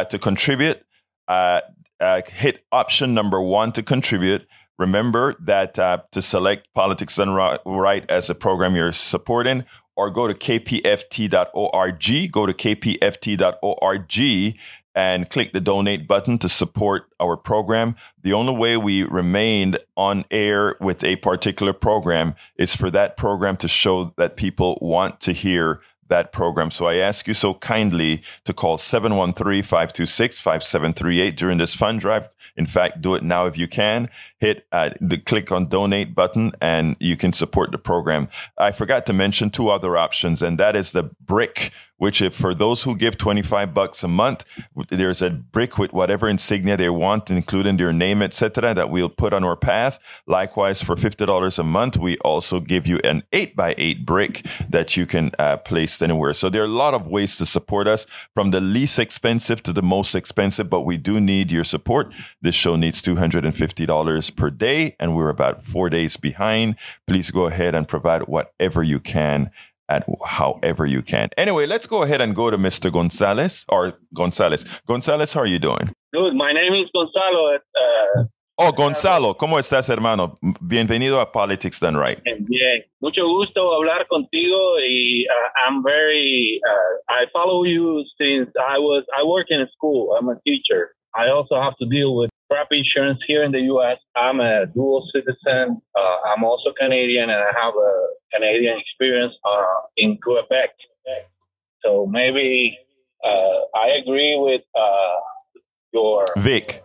[0.10, 0.82] to contribute.
[1.30, 1.62] Uh,
[2.00, 4.48] uh, hit option number one to contribute.
[4.78, 9.64] Remember that uh, to select Politics Ri- Right as a program you're supporting,
[9.96, 12.32] or go to kpft.org.
[12.32, 14.12] Go to kpft.org
[14.96, 17.96] and click the donate button to support our program.
[18.24, 23.58] The only way we remained on air with a particular program is for that program
[23.58, 26.72] to show that people want to hear that program.
[26.72, 32.30] So I ask you so kindly to call 713 526 5738 during this fund drive.
[32.58, 34.10] In fact, do it now if you can.
[34.40, 38.28] Hit uh, the click on donate button and you can support the program.
[38.58, 42.54] I forgot to mention two other options, and that is the brick which if for
[42.54, 44.44] those who give 25 bucks a month
[44.90, 49.34] there's a brick with whatever insignia they want including their name etc that we'll put
[49.34, 50.00] on our path.
[50.28, 54.98] Likewise for $50 a month we also give you an 8 by 8 brick that
[54.98, 56.34] you can uh, place anywhere.
[56.34, 59.74] So there are a lot of ways to support us from the least expensive to
[59.74, 62.12] the most expensive but we do need your support.
[62.42, 66.76] This show needs $250 per day and we're about four days behind
[67.08, 69.52] please go ahead and provide whatever you can
[69.90, 71.30] at however you can.
[71.38, 72.92] Anyway, let's go ahead and go to Mr.
[72.92, 74.66] Gonzalez or Gonzalez.
[74.88, 75.94] Gonzalez, how are you doing?
[76.14, 76.34] Good.
[76.34, 77.56] My name is Gonzalo.
[77.56, 78.24] Uh,
[78.58, 80.40] oh, Gonzalo, ¿cómo estás, hermano?
[80.62, 82.22] Bienvenido a Politics Done Right.
[82.24, 82.84] Bien.
[83.02, 89.04] Mucho gusto hablar contigo y uh, I'm very, uh, I follow you since I was,
[89.16, 90.16] I work in a school.
[90.18, 90.96] I'm a teacher.
[91.14, 93.98] I also have to deal with crop insurance here in the U.S.
[94.16, 95.82] I'm a dual citizen.
[95.94, 100.70] Uh, I'm also Canadian, and I have a Canadian experience uh, in Quebec.
[101.84, 102.78] So maybe
[103.24, 105.20] uh, I agree with uh,
[105.94, 106.84] your Vic.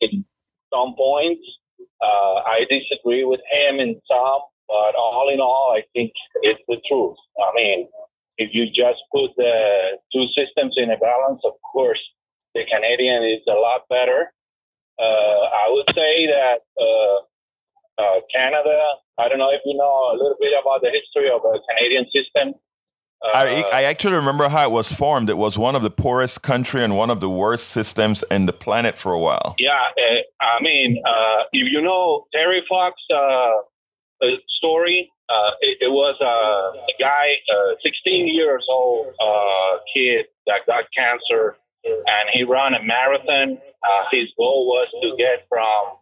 [0.00, 0.24] In
[0.72, 1.42] some points,
[2.02, 6.76] uh, I disagree with him in some, but all in all, I think it's the
[6.88, 7.16] truth.
[7.40, 7.88] I mean,
[8.36, 12.00] if you just put the two systems in a balance, of course,
[12.54, 14.33] the Canadian is a lot better
[14.98, 18.78] I would say that uh, uh, Canada.
[19.18, 22.06] I don't know if you know a little bit about the history of the Canadian
[22.06, 22.54] system.
[23.22, 25.30] I, I, actually remember how it was formed.
[25.30, 28.52] It was one of the poorest country and one of the worst systems in the
[28.52, 29.54] planet for a while.
[29.58, 34.26] Yeah, uh, I mean, uh, if you know Terry Fox uh,
[34.58, 35.10] story,
[35.62, 37.36] it, it, was a guy,
[37.82, 39.14] 16 years old
[39.94, 43.58] kid that got cancer and he ran a marathon.
[43.84, 46.00] Uh, his goal was to get from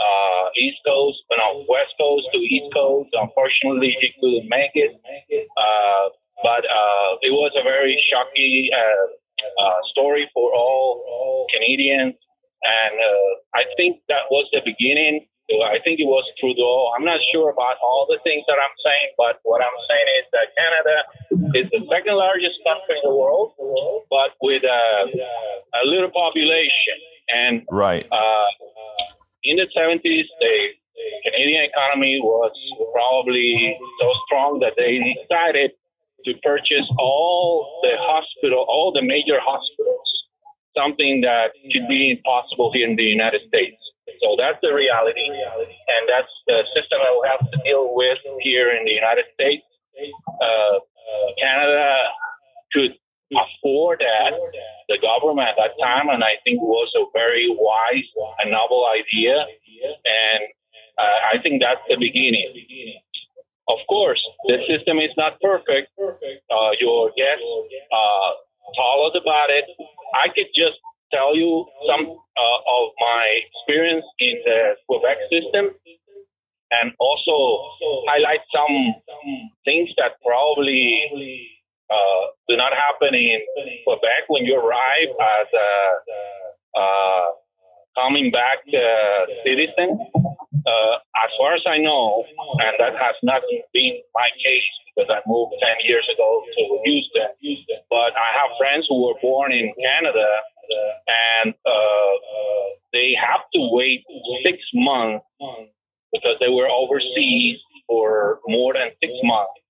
[0.00, 3.10] uh, East Coast, no, West Coast to East Coast.
[3.12, 4.94] Unfortunately, he couldn't make it.
[4.94, 6.04] Uh,
[6.42, 9.06] but uh, it was a very shocking uh,
[9.64, 12.14] uh, story for all Canadians.
[12.62, 12.94] And
[13.54, 16.92] I think that was the beginning I think it was Trudeau.
[16.92, 20.26] I'm not sure about all the things that I'm saying, but what I'm saying is
[20.36, 20.96] that Canada
[21.56, 23.56] is the second largest country in the world,
[24.12, 26.96] but with a, a little population.
[27.32, 28.04] And right.
[28.12, 28.48] Uh,
[29.44, 30.54] in the 70s, the
[31.24, 32.52] Canadian economy was
[32.92, 35.72] probably so strong that they decided
[36.28, 40.08] to purchase all the hospital, all the major hospitals,
[40.76, 43.80] something that could be impossible here in the United States.
[44.22, 48.72] So that's the reality, and that's the system that we have to deal with here
[48.72, 49.64] in the United States.
[50.40, 50.78] Uh,
[51.38, 51.94] Canada
[52.72, 52.94] could
[53.32, 54.32] afford that,
[54.88, 58.08] the government at that time, and I think it was a very wise
[58.40, 59.36] and novel idea.
[59.36, 60.42] And
[60.96, 62.98] uh, I think that's the beginning.
[63.68, 65.92] Of course, the system is not perfect.
[66.00, 67.44] Uh, your guest
[67.92, 68.30] uh,
[68.74, 69.68] told us about it.
[70.16, 75.74] I could just tell you some uh, of my experience in the Quebec system
[76.70, 77.34] and also
[78.08, 78.94] highlight some
[79.64, 81.48] things that probably
[81.88, 83.40] uh, do not happen in
[83.84, 85.70] Quebec when you arrive as a
[86.78, 87.26] uh,
[87.96, 89.98] coming back uh, citizen.
[90.68, 90.94] Uh,
[91.24, 92.24] as far as I know,
[92.60, 93.40] and that has not
[93.72, 97.30] been my case because I moved 10 years ago to Houston,
[97.88, 100.28] but I have friends who were born in Canada
[101.42, 102.12] and uh,
[102.92, 104.04] they have to wait
[104.44, 105.24] six months
[106.12, 109.60] because they were overseas for more than six months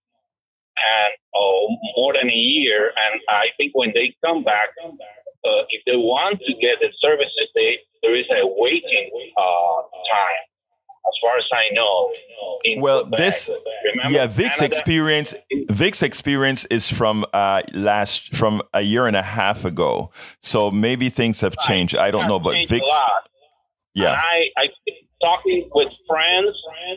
[0.78, 2.92] and oh, more than a year.
[2.94, 7.48] And I think when they come back, uh, if they want to get the services,
[7.54, 10.44] they, there is a waiting uh, time
[11.08, 12.12] as far as I know.
[12.82, 13.18] well, Quebec.
[13.18, 13.50] this
[13.94, 14.76] Remember yeah, Vic's Canada?
[14.76, 15.34] experience.
[15.70, 20.10] Vic's experience is from uh, last from a year and a half ago.
[20.42, 21.96] So maybe things have changed.
[21.96, 22.90] I don't know, but Vic's.
[23.94, 24.66] Yeah, and I, I
[25.20, 26.56] talking with friends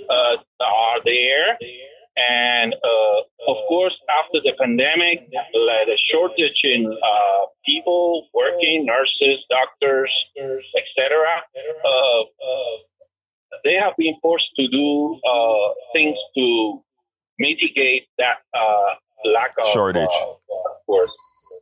[0.10, 1.58] uh, are there.
[2.18, 9.40] And uh, of course, after the pandemic, like the shortage in uh, people working, nurses,
[9.50, 11.42] doctors, etc.
[13.64, 16.82] They have been forced to do uh, things to
[17.40, 18.96] mitigate that uh,
[19.34, 20.08] lack of shortage.
[20.08, 21.08] Uh, for,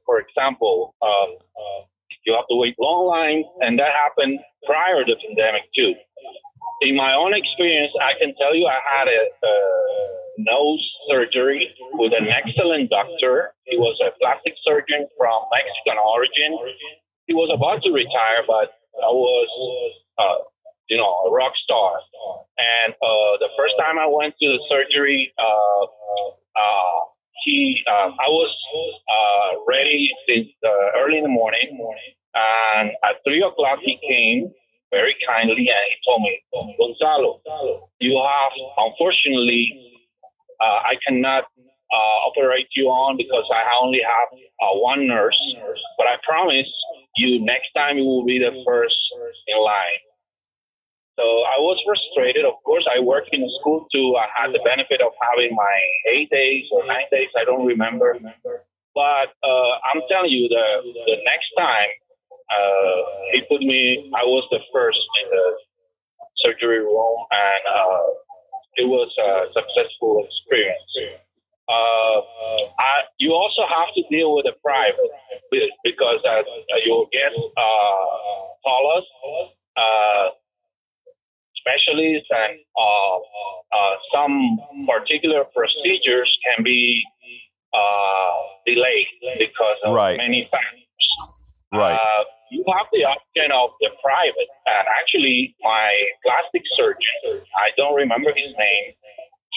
[0.05, 1.37] for example, um,
[2.29, 5.97] you have to wait long lines, and that happened prior to the pandemic too.
[6.85, 9.55] In my own experience, I can tell you I had a, a
[10.37, 13.51] nose surgery with an excellent doctor.
[13.65, 16.55] He was a plastic surgeon from Mexican origin.
[17.27, 19.49] He was about to retire, but I was
[20.21, 20.39] uh,
[20.89, 22.01] you know, a rock star.
[22.57, 26.99] And uh, the first time I went to the surgery, uh, uh,
[27.45, 28.51] he, uh, I was
[29.07, 30.49] uh, ready since
[30.97, 31.77] early in the morning,
[32.35, 34.51] and at three o'clock he came
[34.91, 36.41] very kindly and he told me,
[36.77, 37.39] Gonzalo,
[38.01, 39.93] you have unfortunately,
[40.59, 41.45] uh, I cannot
[42.27, 44.29] operate you on because I only have
[44.81, 45.39] one nurse,
[45.97, 46.67] but I promise
[47.15, 48.97] you next time you will be the first
[49.47, 50.08] in line.
[51.19, 52.47] So I was frustrated.
[52.47, 54.15] Of course, I worked in school too.
[54.15, 55.75] I had the benefit of having my
[56.15, 57.27] eight days or nine days.
[57.35, 58.15] I don't remember.
[58.95, 60.65] But uh, I'm telling you, the
[61.11, 61.91] the next time
[62.31, 62.99] uh,
[63.35, 65.45] he put me, I was the first in the
[66.39, 68.07] surgery room, and uh,
[68.79, 71.19] it was a successful experience.
[71.67, 72.17] Uh,
[72.79, 75.11] I, you also have to deal with the private
[75.83, 76.47] because as
[76.87, 78.07] your guest uh,
[78.63, 79.05] told us,
[79.75, 80.25] uh,
[81.69, 83.17] specialists and uh,
[83.77, 84.57] uh, some
[84.87, 87.03] particular procedures can be
[87.73, 89.07] uh, delayed
[89.37, 90.17] because of Right.
[90.17, 91.05] many factors.
[91.71, 91.93] Right.
[91.93, 95.89] Uh, you have the option of the private, and actually, my
[96.25, 98.97] plastic surgeon, I don't remember his name,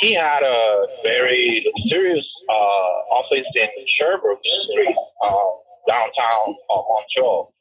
[0.05, 5.51] he had a very serious uh, office in Sherbrooke Street, uh,
[5.89, 7.55] downtown uh, Montreal,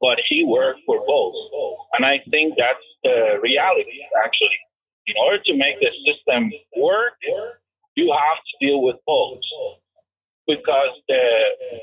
[0.00, 1.34] but he worked for both.
[1.94, 4.58] And I think that's the reality, actually.
[5.06, 7.16] In order to make the system work,
[7.96, 9.40] you have to deal with both
[10.46, 11.24] because the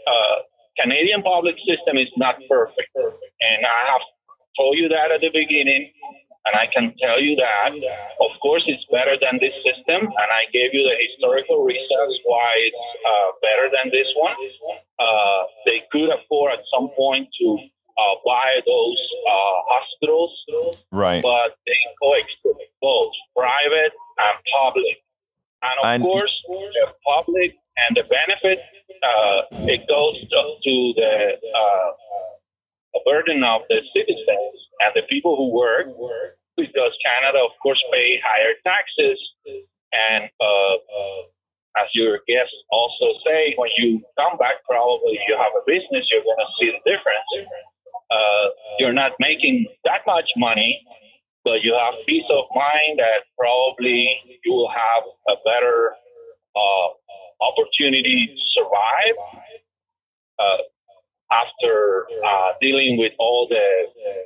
[0.05, 0.37] uh,
[0.81, 2.91] Canadian public system is not perfect.
[2.95, 4.05] And I have
[4.57, 5.91] told you that at the beginning.
[6.45, 7.73] And I can tell you that,
[8.21, 10.05] of course, it's better than this system.
[10.05, 14.37] And I gave you the historical reasons why it's uh, better than this one.
[15.01, 17.47] Uh, they could afford at some point to
[17.97, 20.31] uh, buy those uh, hospitals,
[20.91, 21.21] Right.
[21.23, 24.97] but they coexist both private and public.
[25.63, 27.55] And of And- course, the public
[27.87, 28.59] and the benefit,
[29.03, 31.13] uh, it goes to, to the
[31.55, 31.91] uh,
[33.05, 35.87] burden of the citizens and the people who work,
[36.57, 39.19] because Canada, of course, pay higher taxes.
[39.93, 41.21] And uh, uh,
[41.79, 46.23] as your guests also say, when you come back, probably you have a business, you're
[46.23, 47.29] going to see the difference.
[48.95, 50.79] Not making that much money,
[51.43, 54.07] but you have peace of mind that probably
[54.43, 55.91] you will have a better
[56.55, 56.87] uh,
[57.43, 59.17] opportunity to survive
[60.39, 60.61] uh,
[61.31, 63.67] after uh, dealing with all the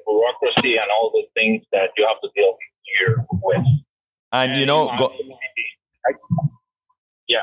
[0.06, 2.56] bureaucracy and all the things that you have to deal
[2.98, 3.66] here with.
[4.32, 5.12] And you know, go,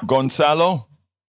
[0.06, 0.88] Gonzalo,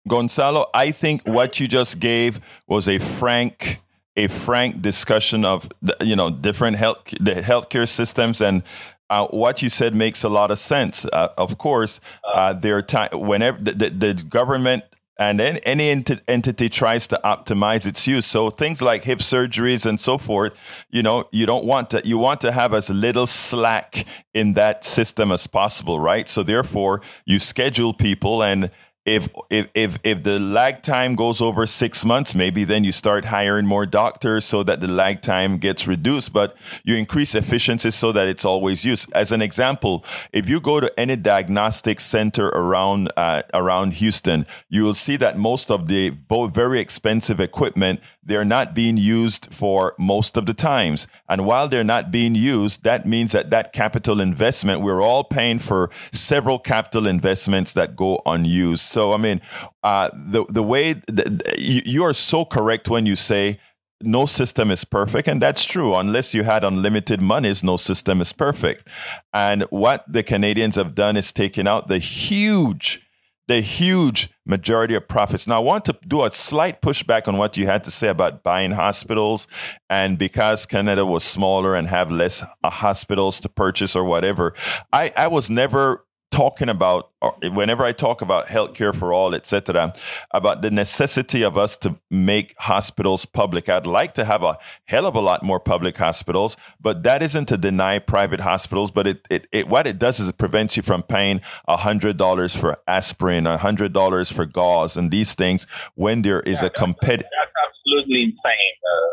[0.09, 3.80] Gonzalo, I think what you just gave was a frank,
[4.16, 8.62] a frank discussion of the, you know different health the healthcare systems and.
[9.10, 11.04] Uh, what you said makes a lot of sense.
[11.04, 12.00] Uh, of course,
[12.32, 14.84] uh, there are time whenever the, the, the government
[15.18, 18.26] and any, any ent- entity tries to optimize its use.
[18.26, 20.52] So things like hip surgeries and so forth,
[20.90, 22.00] you know, you don't want to.
[22.04, 26.28] You want to have as little slack in that system as possible, right?
[26.28, 28.70] So therefore, you schedule people and
[29.05, 33.24] if if if if the lag time goes over six months, maybe then you start
[33.24, 36.32] hiring more doctors so that the lag time gets reduced.
[36.32, 39.12] But you increase efficiency so that it's always used.
[39.12, 44.84] As an example, if you go to any diagnostic center around uh, around Houston, you
[44.84, 46.16] will see that most of the
[46.53, 51.06] very expensive equipment they're not being used for most of the times.
[51.28, 55.58] And while they're not being used, that means that that capital investment, we're all paying
[55.58, 58.82] for several capital investments that go unused.
[58.82, 59.40] So, I mean,
[59.82, 63.58] uh, the, the way the, you, you are so correct when you say
[64.00, 65.28] no system is perfect.
[65.28, 65.94] And that's true.
[65.94, 68.88] Unless you had unlimited monies, no system is perfect.
[69.32, 73.00] And what the Canadians have done is taken out the huge
[73.49, 75.47] the huge majority of profits.
[75.47, 78.43] Now, I want to do a slight pushback on what you had to say about
[78.43, 79.47] buying hospitals.
[79.90, 84.55] And because Canada was smaller and have less uh, hospitals to purchase or whatever,
[84.93, 87.11] I, I was never talking about
[87.43, 89.95] whenever I talk about healthcare for all, etc.,
[90.33, 93.68] about the necessity of us to make hospitals public.
[93.68, 97.47] I'd like to have a hell of a lot more public hospitals, but that isn't
[97.47, 98.91] to deny private hospitals.
[98.91, 102.57] But it, it, it what it does is it prevents you from paying hundred dollars
[102.57, 107.30] for aspirin, hundred dollars for gauze, and these things when there is Yeah, a competitive.
[107.39, 108.74] That's absolutely insane.
[108.83, 109.12] Uh.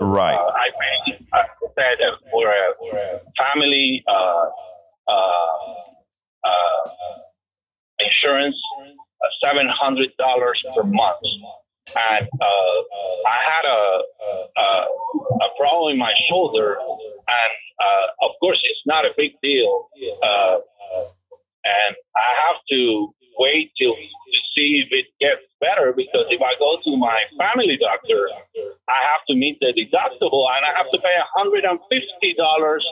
[0.00, 0.34] Right.
[0.34, 1.44] Uh, I mean, I
[1.74, 4.46] said uh, for a, for a family uh,
[5.08, 5.87] uh,
[6.48, 6.82] uh,
[8.00, 11.22] insurance, uh, seven hundred dollars per month,
[11.94, 12.78] and uh,
[13.26, 13.80] I had a,
[14.60, 14.66] a
[15.46, 19.88] a problem in my shoulder, and uh, of course, it's not a big deal.
[21.64, 26.52] And I have to wait till to see if it gets better because if I
[26.58, 28.28] go to my family doctor,
[28.90, 31.78] I have to meet the deductible and I have to pay $150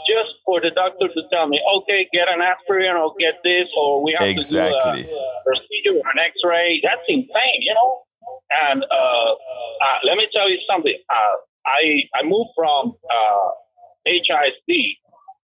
[0.06, 4.02] just for the doctor to tell me, okay, get an aspirin or get this, or
[4.02, 5.02] we have exactly.
[5.02, 6.80] to do a procedure or an x ray.
[6.82, 8.06] That's insane, you know?
[8.50, 10.96] And uh, uh, let me tell you something.
[11.10, 11.36] Uh,
[11.66, 13.48] I, I moved from uh,
[14.06, 14.70] HIC.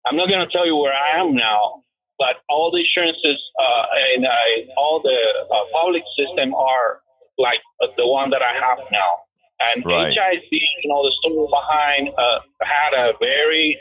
[0.05, 1.83] I'm not going to tell you where I am now,
[2.17, 3.83] but all the insurances uh,
[4.15, 5.17] and uh, all the
[5.49, 7.01] uh, public system are
[7.37, 7.61] like
[7.97, 9.11] the one that I have now.
[9.59, 10.13] And Right.
[10.13, 13.77] HIC, you know, the story behind uh, had a very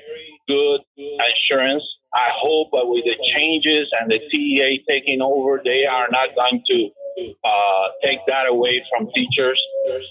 [0.49, 1.85] good insurance.
[2.15, 6.63] I hope that with the changes and the TEA taking over, they are not going
[6.65, 6.79] to
[7.45, 9.61] uh, take that away from teachers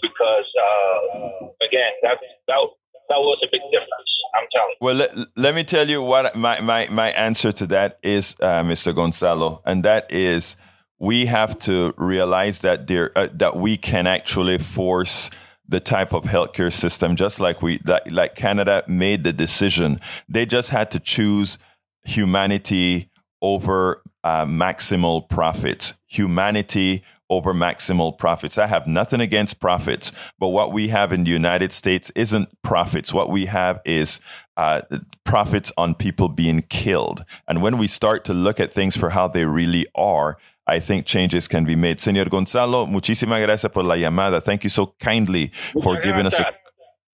[0.02, 2.18] because, uh, again, that,
[2.48, 2.62] that,
[3.10, 4.10] that was a big difference.
[4.36, 4.76] I'm telling.
[4.82, 8.64] Well, let, let me tell you what my, my, my answer to that is, uh,
[8.64, 8.93] Mr.
[8.93, 10.58] Gonzalo, and that is
[10.99, 15.30] we have to realize that there uh, that we can actually force
[15.68, 19.99] the type of healthcare system, just like we like, like Canada made the decision.
[20.30, 21.58] They just had to choose
[22.03, 23.10] humanity
[23.41, 25.95] over uh, maximal profits.
[26.08, 28.58] Humanity over maximal profits.
[28.58, 33.14] I have nothing against profits, but what we have in the United States isn't profits.
[33.14, 34.20] What we have is
[34.58, 34.82] uh,
[35.24, 37.26] profits on people being killed.
[37.48, 41.06] And when we start to look at things for how they really are, I think
[41.06, 42.00] changes can be made.
[42.00, 44.44] Señor Gonzalo, muchísimas gracias por la llamada.
[44.44, 46.54] Thank you so kindly for Muchas giving us a.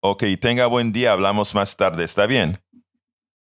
[0.02, 1.12] Ok, tenga buen día.
[1.12, 2.04] Hablamos más tarde.
[2.04, 2.58] ¿Está bien?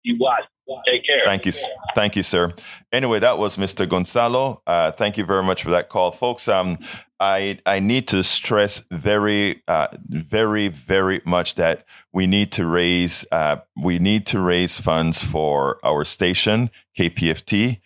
[0.04, 0.51] Igual.
[0.86, 1.22] Take care.
[1.24, 1.52] Thank you,
[1.94, 2.54] thank you, sir.
[2.92, 3.88] Anyway, that was Mr.
[3.88, 4.62] Gonzalo.
[4.66, 6.48] Uh, thank you very much for that call, folks.
[6.48, 6.78] Um,
[7.18, 13.24] I I need to stress very, uh, very, very much that we need to raise
[13.32, 17.80] uh, we need to raise funds for our station KPFT.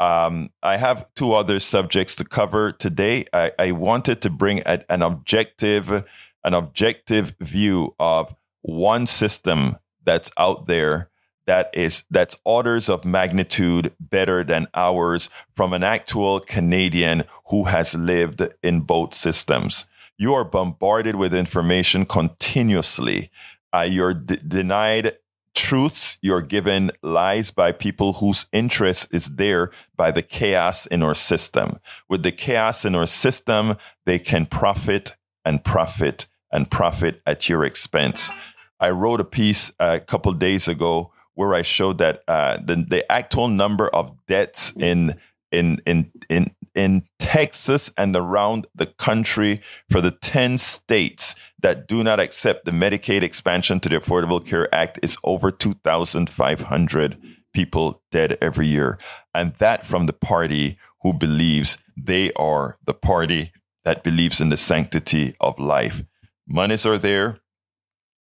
[0.00, 3.24] Um, I have two other subjects to cover today.
[3.32, 6.04] I, I wanted to bring a, an objective
[6.44, 11.10] an objective view of one system that's out there
[11.48, 17.94] that is that's orders of magnitude better than ours from an actual Canadian who has
[17.94, 19.86] lived in both systems.
[20.18, 23.30] You are bombarded with information continuously.
[23.74, 25.16] Uh, you're d- denied
[25.54, 26.18] truths.
[26.20, 31.80] You're given lies by people whose interest is there by the chaos in our system.
[32.10, 37.64] With the chaos in our system, they can profit and profit and profit at your
[37.64, 38.30] expense.
[38.78, 43.12] I wrote a piece a couple days ago where I showed that uh, the the
[43.12, 45.14] actual number of deaths in
[45.52, 52.02] in in in in Texas and around the country for the ten states that do
[52.02, 56.62] not accept the Medicaid expansion to the Affordable Care Act is over two thousand five
[56.62, 57.16] hundred
[57.54, 58.98] people dead every year,
[59.32, 63.52] and that from the party who believes they are the party
[63.84, 66.02] that believes in the sanctity of life.
[66.48, 67.38] Monies are there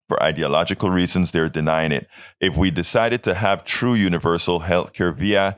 [0.09, 2.07] for ideological reasons, they're denying it.
[2.41, 5.57] If we decided to have true universal health care via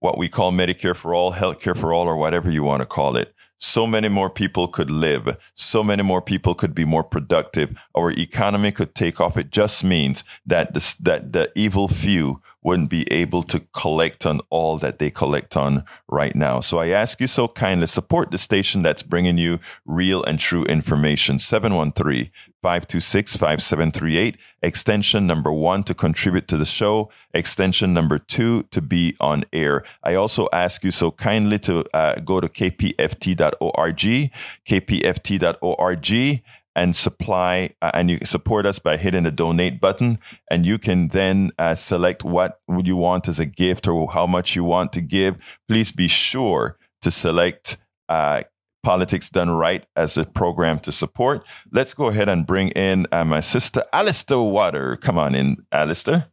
[0.00, 3.16] what we call Medicare for all, healthcare for all, or whatever you want to call
[3.16, 5.36] it, so many more people could live.
[5.54, 7.74] So many more people could be more productive.
[7.96, 9.38] Our economy could take off.
[9.38, 14.40] It just means that the, that the evil few wouldn't be able to collect on
[14.50, 16.58] all that they collect on right now.
[16.58, 20.64] So I ask you so kindly support the station that's bringing you real and true
[20.64, 21.38] information.
[21.38, 22.32] 713
[22.66, 29.14] 526 5738, extension number one to contribute to the show, extension number two to be
[29.20, 29.84] on air.
[30.02, 34.32] I also ask you so kindly to uh, go to kpft.org,
[34.66, 36.42] kpft.org,
[36.76, 40.18] and supply uh, and you support us by hitting the donate button.
[40.50, 44.26] And you can then uh, select what would you want as a gift or how
[44.26, 45.36] much you want to give.
[45.68, 47.78] Please be sure to select
[48.10, 48.42] uh,
[48.84, 51.44] politics done right as a program to support.
[51.72, 54.96] Let's go ahead and bring in uh, my sister alistair water.
[54.96, 56.26] Come on in alistair.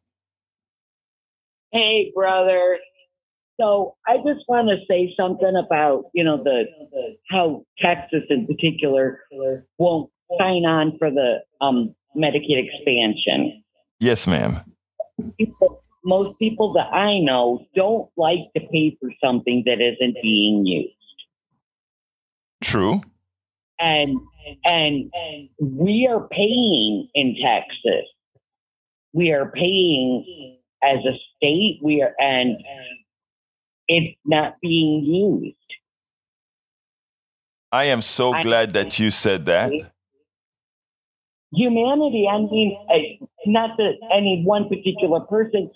[1.71, 2.77] Hey, brother.
[3.59, 6.63] So I just want to say something about you know the
[7.29, 9.21] how Texas in particular
[9.77, 13.63] won't sign on for the um, Medicaid expansion.
[13.99, 14.61] yes ma'am
[16.05, 20.93] most people that I know don't like to pay for something that isn't being used,
[22.61, 23.01] true
[23.79, 24.17] and
[24.65, 25.11] and
[25.59, 28.05] we are paying in Texas.
[29.13, 31.79] We are paying as a state.
[31.81, 32.57] We are and
[33.87, 35.55] it's not being used.
[37.71, 39.71] i am so glad that you said that
[41.55, 42.27] humanity.
[42.29, 42.77] I mean,
[43.45, 45.69] not that any one particular person.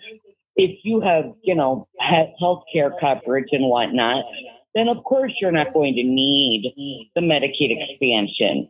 [0.55, 4.25] If you have, you know, health care coverage and whatnot,
[4.73, 6.73] then of course you're not going to need
[7.15, 8.69] the Medicaid expansion.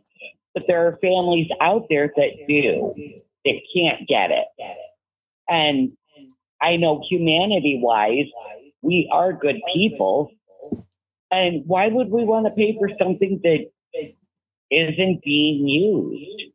[0.54, 2.94] But there are families out there that do,
[3.44, 4.46] that can't get it.
[5.48, 5.92] And
[6.60, 8.26] I know humanity wise,
[8.82, 10.30] we are good people.
[11.30, 13.70] And why would we want to pay for something that
[14.70, 16.52] isn't being used?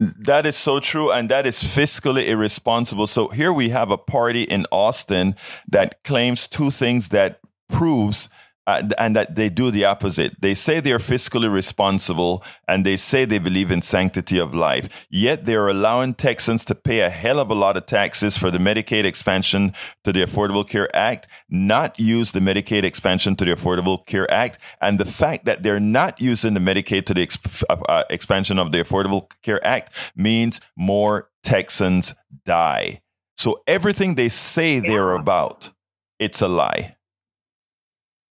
[0.00, 3.08] That is so true, and that is fiscally irresponsible.
[3.08, 5.34] So here we have a party in Austin
[5.68, 8.28] that claims two things that proves
[8.68, 10.36] and that they do the opposite.
[10.40, 14.88] They say they are fiscally responsible and they say they believe in sanctity of life.
[15.08, 18.50] Yet they are allowing Texans to pay a hell of a lot of taxes for
[18.50, 19.72] the Medicaid expansion
[20.04, 24.58] to the Affordable Care Act, not use the Medicaid expansion to the Affordable Care Act.
[24.82, 28.58] And the fact that they're not using the Medicaid to the exp- uh, uh expansion
[28.58, 32.14] of the Affordable Care Act means more Texans
[32.44, 33.00] die.
[33.38, 35.70] So everything they say they're about,
[36.18, 36.96] it's a lie.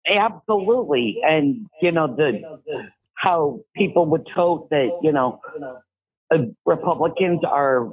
[0.10, 1.18] Absolutely.
[1.24, 2.41] And, you know, the
[3.16, 5.39] how people would tote that, you know,
[6.34, 7.89] uh, Republicans are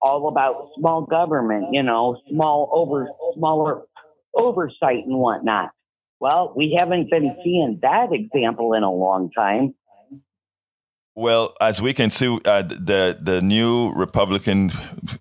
[0.00, 3.82] all about small government, you know, small over smaller
[4.34, 5.70] oversight and whatnot.
[6.20, 9.74] Well, we haven't been seeing that example in a long time.
[11.16, 14.70] Well, as we can see, uh, the the new Republican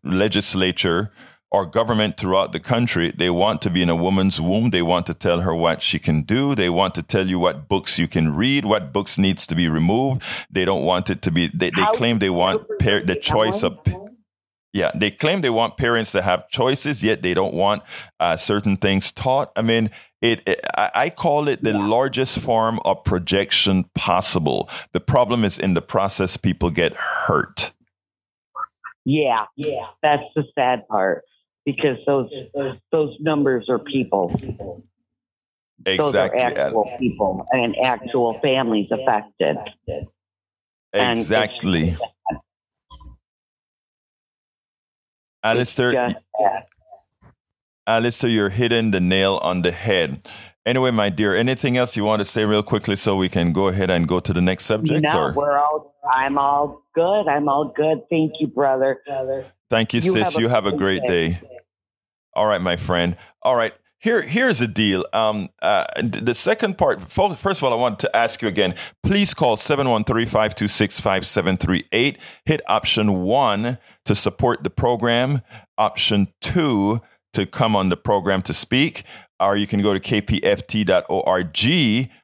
[0.04, 1.12] legislature
[1.52, 4.70] or government throughout the country, they want to be in a woman's womb.
[4.70, 6.54] They want to tell her what she can do.
[6.54, 9.68] They want to tell you what books you can read, what books needs to be
[9.68, 10.22] removed.
[10.52, 13.80] They don't want it to be, they, they claim they want par- the choice of,
[14.74, 17.82] yeah, they claim they want parents to have choices, yet they don't want
[18.20, 19.52] uh, certain things taught.
[19.56, 19.90] I mean,
[20.22, 24.70] it, it, I call it the largest form of projection possible.
[24.92, 27.72] The problem is in the process, people get hurt.
[29.06, 31.24] Yeah, yeah, that's the sad part
[31.72, 32.30] because those
[32.92, 34.34] those numbers are people.
[35.86, 35.98] Exactly.
[35.98, 39.58] Those are actual people and actual families affected.
[40.94, 41.96] Exactly.
[45.44, 46.16] Alistair,
[47.88, 50.28] Alistair, you're hitting the nail on the head.
[50.66, 53.68] Anyway, my dear, anything else you want to say real quickly so we can go
[53.68, 55.02] ahead and go to the next subject?
[55.02, 55.34] No, or?
[55.34, 55.96] we're all.
[56.12, 57.28] I'm all good.
[57.28, 58.02] I'm all good.
[58.10, 59.00] Thank you, brother.
[59.70, 60.34] Thank you, you sis.
[60.34, 61.30] Have you have a great day.
[61.30, 61.59] day.
[62.34, 63.18] All right, my friend.
[63.42, 63.74] All right.
[64.02, 65.04] Here, here's the deal.
[65.12, 68.76] Um, uh, the second part, first of all, I want to ask you again.
[69.04, 72.16] Please call 713-526-5738.
[72.46, 75.42] Hit option one to support the program.
[75.78, 77.02] Option two
[77.34, 79.04] to come on the program to speak.
[79.42, 81.58] Or you can go to kpft.org.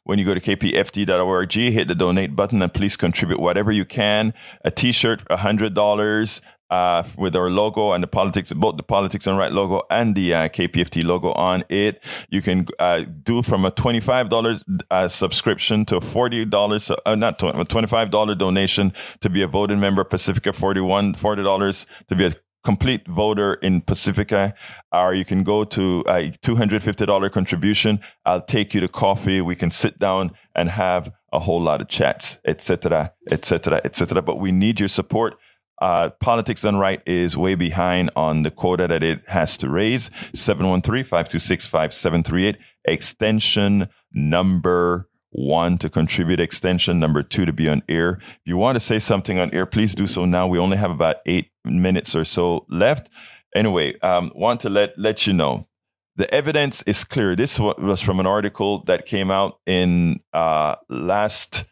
[0.03, 4.33] When you go to kpft.org, hit the donate button and please contribute whatever you can.
[4.63, 9.51] A t-shirt, $100 uh, with our logo and the politics, both the politics done right
[9.51, 12.03] logo and the uh, KPFT logo on it.
[12.29, 17.15] You can uh, do from a twenty-five dollars uh, subscription to a forty dollars, uh,
[17.15, 20.03] not 20, a twenty-five dollar donation to be a voting member.
[20.03, 22.33] Pacifica forty-one, forty dollars to be a
[22.65, 24.53] complete voter in Pacifica,
[24.91, 27.99] or you can go to a $250 contribution.
[28.25, 29.39] I'll take you to coffee.
[29.39, 34.21] We can sit down and have a whole lot of chats, etc., etc., etc.
[34.21, 35.37] But we need your support.
[35.81, 40.09] Uh, Politics Done Right is way behind on the quota that it has to raise.
[40.33, 42.55] 713-526-5738.
[42.85, 48.77] Extension number one to contribute extension number two to be on air if you want
[48.77, 52.15] to say something on air please do so now we only have about eight minutes
[52.15, 53.09] or so left
[53.53, 55.67] anyway um, want to let let you know
[56.15, 61.65] the evidence is clear this was from an article that came out in uh, last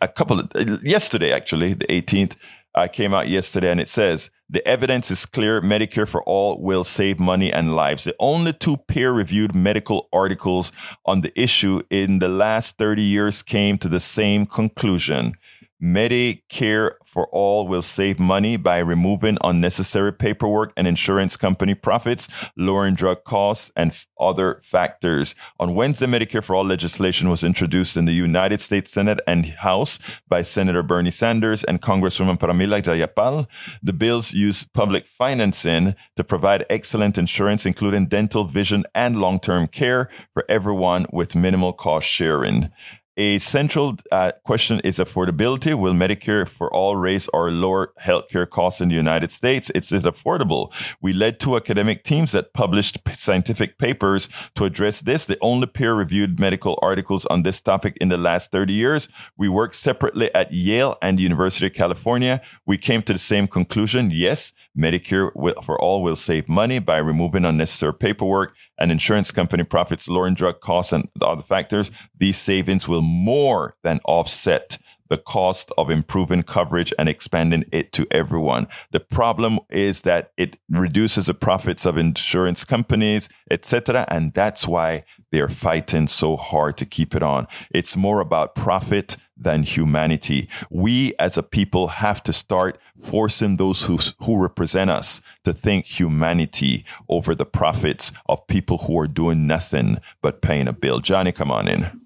[0.00, 0.50] a couple of
[0.82, 2.34] yesterday actually the 18th
[2.74, 6.84] uh, came out yesterday and it says the evidence is clear Medicare for all will
[6.84, 8.04] save money and lives.
[8.04, 10.70] The only two peer reviewed medical articles
[11.06, 15.34] on the issue in the last 30 years came to the same conclusion.
[15.82, 22.94] Medicare for all will save money by removing unnecessary paperwork and insurance company profits, lowering
[22.94, 25.34] drug costs, and other factors.
[25.60, 29.98] On Wednesday, Medicare for all legislation was introduced in the United States Senate and House
[30.28, 33.46] by Senator Bernie Sanders and Congresswoman Pramila Jayapal.
[33.82, 40.08] The bills use public financing to provide excellent insurance, including dental, vision, and long-term care
[40.32, 42.70] for everyone with minimal cost sharing.
[43.16, 45.72] A central uh, question is affordability.
[45.78, 49.70] Will Medicare for all raise or lower healthcare costs in the United States?
[49.72, 50.72] It's it affordable.
[51.00, 55.94] We led two academic teams that published scientific papers to address this, the only peer
[55.94, 59.08] reviewed medical articles on this topic in the last 30 years.
[59.36, 62.42] We worked separately at Yale and the University of California.
[62.66, 64.10] We came to the same conclusion.
[64.10, 65.30] Yes, Medicare
[65.64, 70.60] for all will save money by removing unnecessary paperwork and insurance company profits, lowering drug
[70.60, 71.90] costs and other factors.
[72.18, 78.06] These savings will more than offset the cost of improving coverage and expanding it to
[78.10, 78.66] everyone.
[78.90, 85.04] The problem is that it reduces the profits of insurance companies, etc., and that's why
[85.30, 87.46] they're fighting so hard to keep it on.
[87.70, 90.48] It's more about profit than humanity.
[90.70, 95.86] We as a people have to start forcing those who, who represent us to think
[95.86, 101.00] humanity over the profits of people who are doing nothing but paying a bill.
[101.00, 102.03] Johnny, come on in.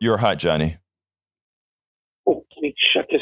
[0.00, 0.78] You're hot, Johnny.
[2.26, 3.20] Oh, let me shut this.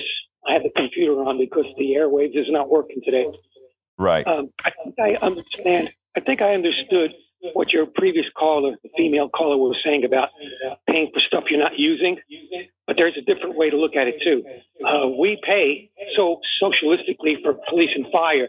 [0.49, 3.26] I have the computer on because the airwaves is not working today.
[3.99, 4.26] Right.
[4.26, 5.91] Um, I think I understand.
[6.16, 7.11] I think I understood
[7.53, 10.29] what your previous caller, the female caller, was saying about
[10.89, 12.16] paying for stuff you're not using.
[12.87, 14.45] But there's a different way to look at it too.
[14.85, 18.49] Uh, we pay so socialistically for police and fire,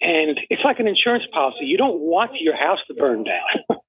[0.00, 1.66] and it's like an insurance policy.
[1.66, 3.78] You don't want your house to burn down.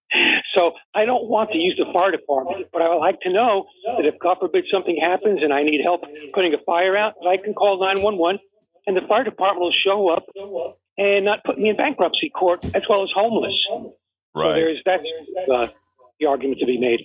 [0.55, 3.65] so I don't want to use the fire department, but I would like to know
[3.97, 6.01] that if God forbid something happens and I need help
[6.33, 8.39] putting a fire out, that I can call 911
[8.87, 10.25] and the fire department will show up
[10.97, 13.55] and not put me in bankruptcy court as well as homeless.
[14.33, 14.49] Right.
[14.49, 15.03] So there's that's
[15.51, 15.67] uh,
[16.19, 17.01] the argument to be made.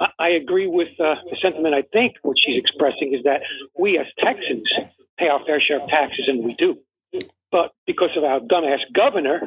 [0.00, 1.74] I, I agree with uh, the sentiment.
[1.74, 3.40] I think what she's expressing is that
[3.78, 4.68] we as Texans
[5.18, 6.78] pay our fair share of taxes, and we do.
[7.50, 9.42] But because of our dumbass governor,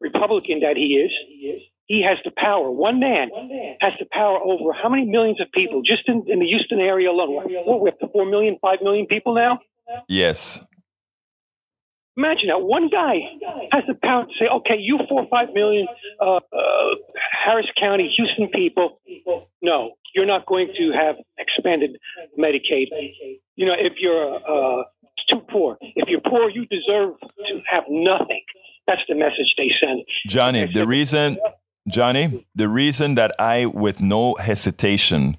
[0.00, 1.10] Republican that he is,
[1.88, 2.70] he has the power.
[2.70, 3.30] One man
[3.80, 7.10] has the power over how many millions of people just in, in the Houston area
[7.10, 7.34] alone?
[7.64, 9.58] What, we have to four million, five million people now.
[10.06, 10.60] Yes.
[12.16, 13.14] Imagine that one guy
[13.72, 15.86] has the power to say, okay, you four or five million
[16.20, 16.40] uh, uh,
[17.44, 19.00] Harris County, Houston people,
[19.62, 21.96] no, you're not going to have expanded
[22.38, 22.88] Medicaid.
[23.56, 24.82] You know, if you're uh,
[25.30, 27.14] too poor, if you're poor, you deserve
[27.46, 28.42] to have nothing.
[28.86, 30.02] That's the message they send.
[30.26, 31.38] Johnny, the reason,
[31.90, 35.36] Johnny, the reason that I, with no hesitation,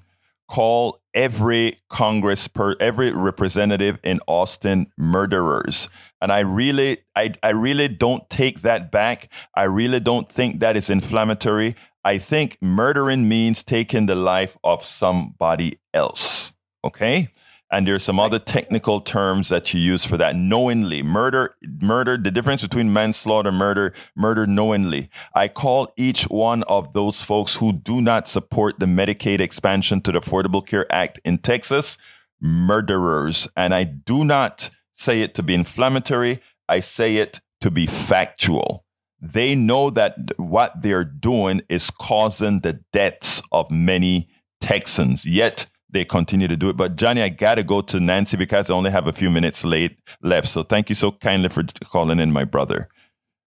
[0.48, 5.88] call every Congress per every representative in Austin murderers.
[6.20, 9.28] And I really, I, I really don't take that back.
[9.54, 11.76] I really don't think that is inflammatory.
[12.04, 16.52] I think murdering means taking the life of somebody else.
[16.84, 17.28] Okay.
[17.72, 20.34] And there's some other technical terms that you use for that.
[20.34, 25.08] Knowingly, murder, murder, the difference between manslaughter, murder, murder knowingly.
[25.34, 30.12] I call each one of those folks who do not support the Medicaid expansion to
[30.12, 31.96] the Affordable Care Act in Texas
[32.40, 33.48] murderers.
[33.56, 36.40] And I do not say it to be inflammatory.
[36.68, 38.84] I say it to be factual.
[39.20, 45.26] They know that what they're doing is causing the deaths of many Texans.
[45.26, 46.76] Yet they continue to do it.
[46.76, 49.98] But Johnny, I gotta go to Nancy because I only have a few minutes late
[50.22, 50.48] left.
[50.48, 52.88] So thank you so kindly for calling in, my brother.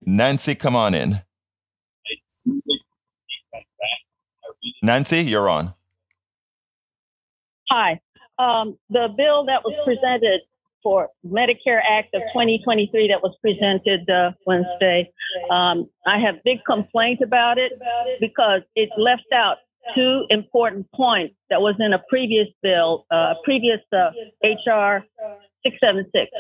[0.05, 1.23] Nancy, come on in.
[4.83, 5.75] Nancy, you're on.
[7.71, 8.01] Hi.
[8.39, 10.41] Um, the bill that was presented
[10.83, 15.11] for Medicare Act of 2023 that was presented uh, Wednesday,
[15.51, 17.73] um, I have big complaint about it
[18.21, 19.57] because it left out
[19.95, 24.11] two important points that was in a previous bill, uh, previous uh,
[24.43, 25.05] HR
[25.63, 26.31] 676.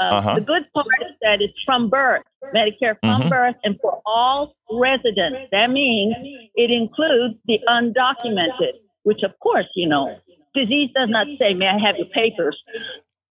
[0.00, 0.34] Uh, uh-huh.
[0.34, 2.22] The good part is that it's from birth,
[2.54, 3.28] Medicare from mm-hmm.
[3.28, 5.48] birth, and for all residents.
[5.52, 6.14] That means
[6.54, 10.16] it includes the undocumented, which of course, you know,
[10.54, 12.60] disease does not say, may I have your papers?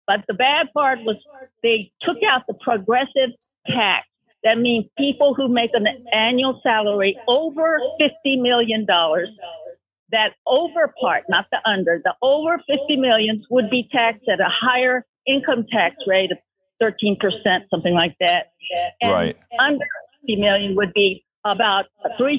[0.06, 1.16] But the bad part was
[1.62, 3.30] they took out the progressive
[3.66, 4.06] tax.
[4.42, 8.86] That means people who make an annual salary over $50 million,
[10.12, 14.48] that over part, not the under, the over 50 millions would be taxed at a
[14.48, 16.38] higher income tax rate of
[16.82, 17.16] 13%,
[17.70, 18.52] something like that.
[19.02, 19.36] And right.
[19.58, 19.84] under
[20.22, 21.86] 50 million would be about
[22.20, 22.38] 3%,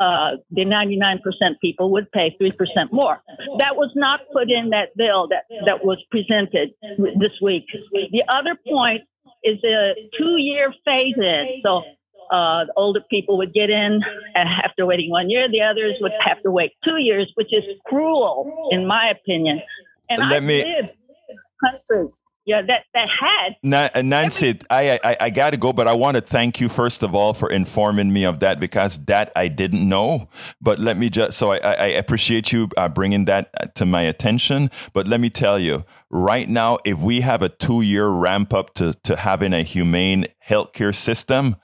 [0.00, 1.20] uh, the 99%
[1.60, 2.52] people would pay 3%
[2.90, 3.20] more.
[3.58, 7.64] That was not put in that bill that, that was presented this week.
[7.92, 9.02] The other point
[9.44, 11.60] is a two year phase in.
[11.62, 11.82] So
[12.30, 14.00] uh, the older people would get in
[14.34, 15.48] after waiting one year.
[15.50, 19.60] The others would have to wait two years, which is cruel, in my opinion.
[20.08, 20.58] And Let I me...
[20.64, 20.90] live
[21.28, 22.12] in country
[22.46, 23.56] yeah, that that had.
[23.64, 26.68] Na- uh, Nancy, I, I I got to go, but I want to thank you
[26.68, 30.28] first of all for informing me of that because that I didn't know.
[30.60, 34.02] But let me just so I, I appreciate you uh, bringing that uh, to my
[34.02, 34.70] attention.
[34.92, 38.74] But let me tell you, right now, if we have a two year ramp up
[38.74, 41.56] to to having a humane healthcare system,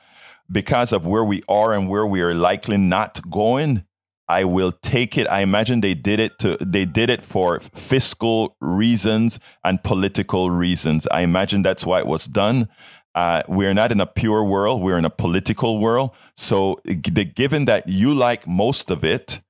[0.53, 3.85] because of where we are and where we are likely not going,
[4.29, 5.27] I will take it.
[5.29, 11.07] I imagine they did it to they did it for fiscal reasons and political reasons.
[11.11, 12.69] I imagine that's why it was done.
[13.15, 16.13] Uh, we're not in a pure world; we're in a political world.
[16.37, 19.43] So, the, given that you like most of it,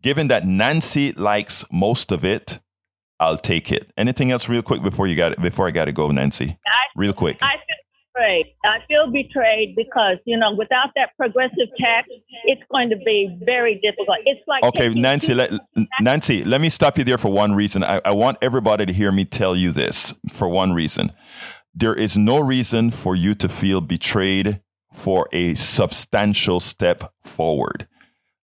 [0.00, 2.60] given that Nancy likes most of it,
[3.20, 3.90] I'll take it.
[3.98, 6.58] Anything else, real quick, before you got it, before I got to go, Nancy?
[6.66, 7.36] I, real quick.
[7.42, 7.76] I feel
[8.14, 8.46] betrayed.
[8.64, 12.08] I feel betrayed because you know, without that progressive tax,
[12.44, 14.18] it's going to be very difficult.
[14.24, 15.34] It's like okay, Nancy.
[15.34, 15.52] Let,
[16.00, 17.84] Nancy, let me stop you there for one reason.
[17.84, 21.12] I, I want everybody to hear me tell you this for one reason.
[21.74, 24.60] There is no reason for you to feel betrayed
[24.92, 27.88] for a substantial step forward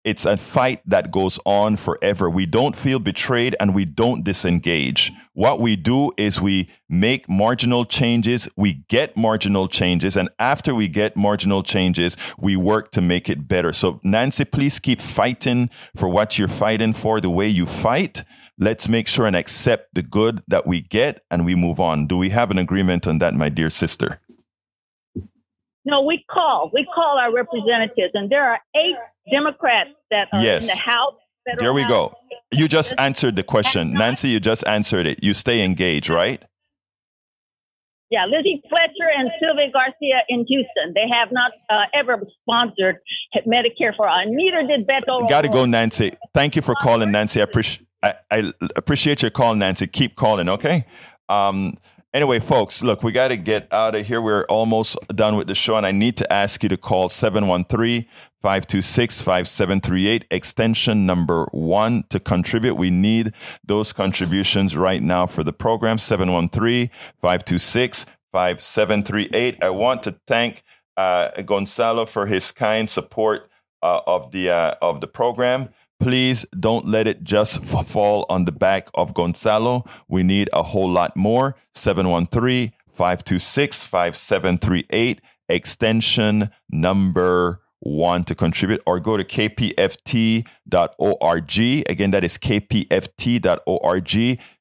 [0.07, 2.29] it's a fight that goes on forever.
[2.29, 5.11] We don't feel betrayed and we don't disengage.
[5.33, 10.87] What we do is we make marginal changes, we get marginal changes, and after we
[10.87, 13.73] get marginal changes, we work to make it better.
[13.73, 18.23] So, Nancy, please keep fighting for what you're fighting for the way you fight.
[18.57, 22.07] Let's make sure and accept the good that we get and we move on.
[22.07, 24.21] Do we have an agreement on that, my dear sister?
[25.87, 26.69] No, we call.
[26.73, 28.97] We call our representatives, and there are eight
[29.31, 30.63] Democrats that are yes.
[30.63, 31.15] in the House.
[31.59, 31.89] There we House.
[31.89, 32.15] go.
[32.51, 33.93] You just answered the question.
[33.93, 35.23] Nancy, you just answered it.
[35.23, 36.43] You stay engaged, right?
[38.09, 40.93] Yeah, Lizzie Fletcher and Sylvia Garcia in Houston.
[40.93, 42.97] They have not uh, ever sponsored
[43.45, 44.25] Medicare for all.
[44.27, 45.27] Neither did Beto.
[45.29, 46.11] Got to go, Nancy.
[46.33, 47.39] Thank you for calling, Nancy.
[47.39, 49.87] I, appreciate I, I appreciate your call, Nancy.
[49.87, 50.85] Keep calling, okay?
[51.29, 51.77] Um,
[52.17, 54.19] anyway, folks, look, we got to get out of here.
[54.19, 58.07] We're almost done with the show, and I need to ask you to call 713
[58.41, 62.73] 526 5738, extension number one to contribute.
[62.73, 66.89] We need those contributions right now for the program 713
[67.21, 69.63] 526 5738.
[69.63, 70.63] I want to thank
[70.97, 73.47] uh, Gonzalo for his kind support
[73.83, 75.69] uh, of, the, uh, of the program.
[75.99, 79.85] Please don't let it just f- fall on the back of Gonzalo.
[80.07, 81.55] We need a whole lot more.
[81.73, 90.43] 713 526 5738, extension number one to contribute or go to kpft.org.
[91.89, 94.11] Again, that is kpft.org.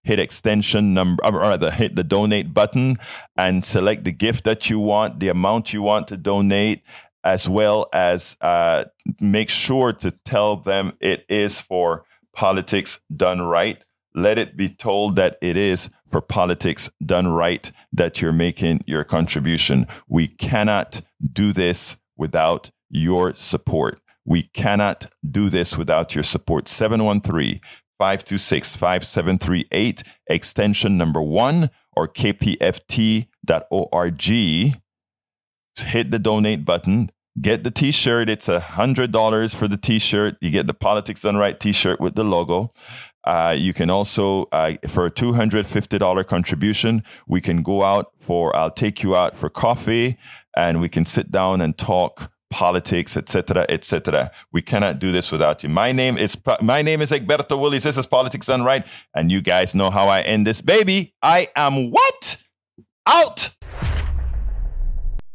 [0.03, 2.99] Hit extension number, or rather, hit the donate button
[3.37, 6.83] and select the gift that you want, the amount you want to donate,
[7.27, 8.85] as well as uh,
[9.21, 13.83] make sure to tell them it is for politics done right.
[14.15, 19.03] Let it be told that it is for politics done right that you're making your
[19.03, 19.89] contribution.
[20.09, 21.03] We cannot
[21.33, 23.99] do this without your support.
[24.25, 26.69] We cannot do this without your support.
[26.69, 27.61] 713
[27.99, 33.27] 526 5738, extension number one, or kpft.org.
[35.79, 37.11] Hit the donate button.
[37.41, 38.31] Get the t shirt.
[38.31, 40.37] It's a $100 for the t shirt.
[40.41, 42.73] You get the Politics Done Right t shirt with the logo.
[43.25, 48.71] Uh, you can also, uh, for a $250 contribution, we can go out for, I'll
[48.71, 50.17] take you out for coffee
[50.57, 54.31] and we can sit down and talk politics, etc., etc.
[54.53, 55.69] We cannot do this without you.
[55.69, 57.83] My name is my name is Egberto Willies.
[57.83, 58.85] This is Politics Done Right,
[59.15, 61.15] and you guys know how I end this baby.
[61.23, 62.43] I am what
[63.07, 63.56] out.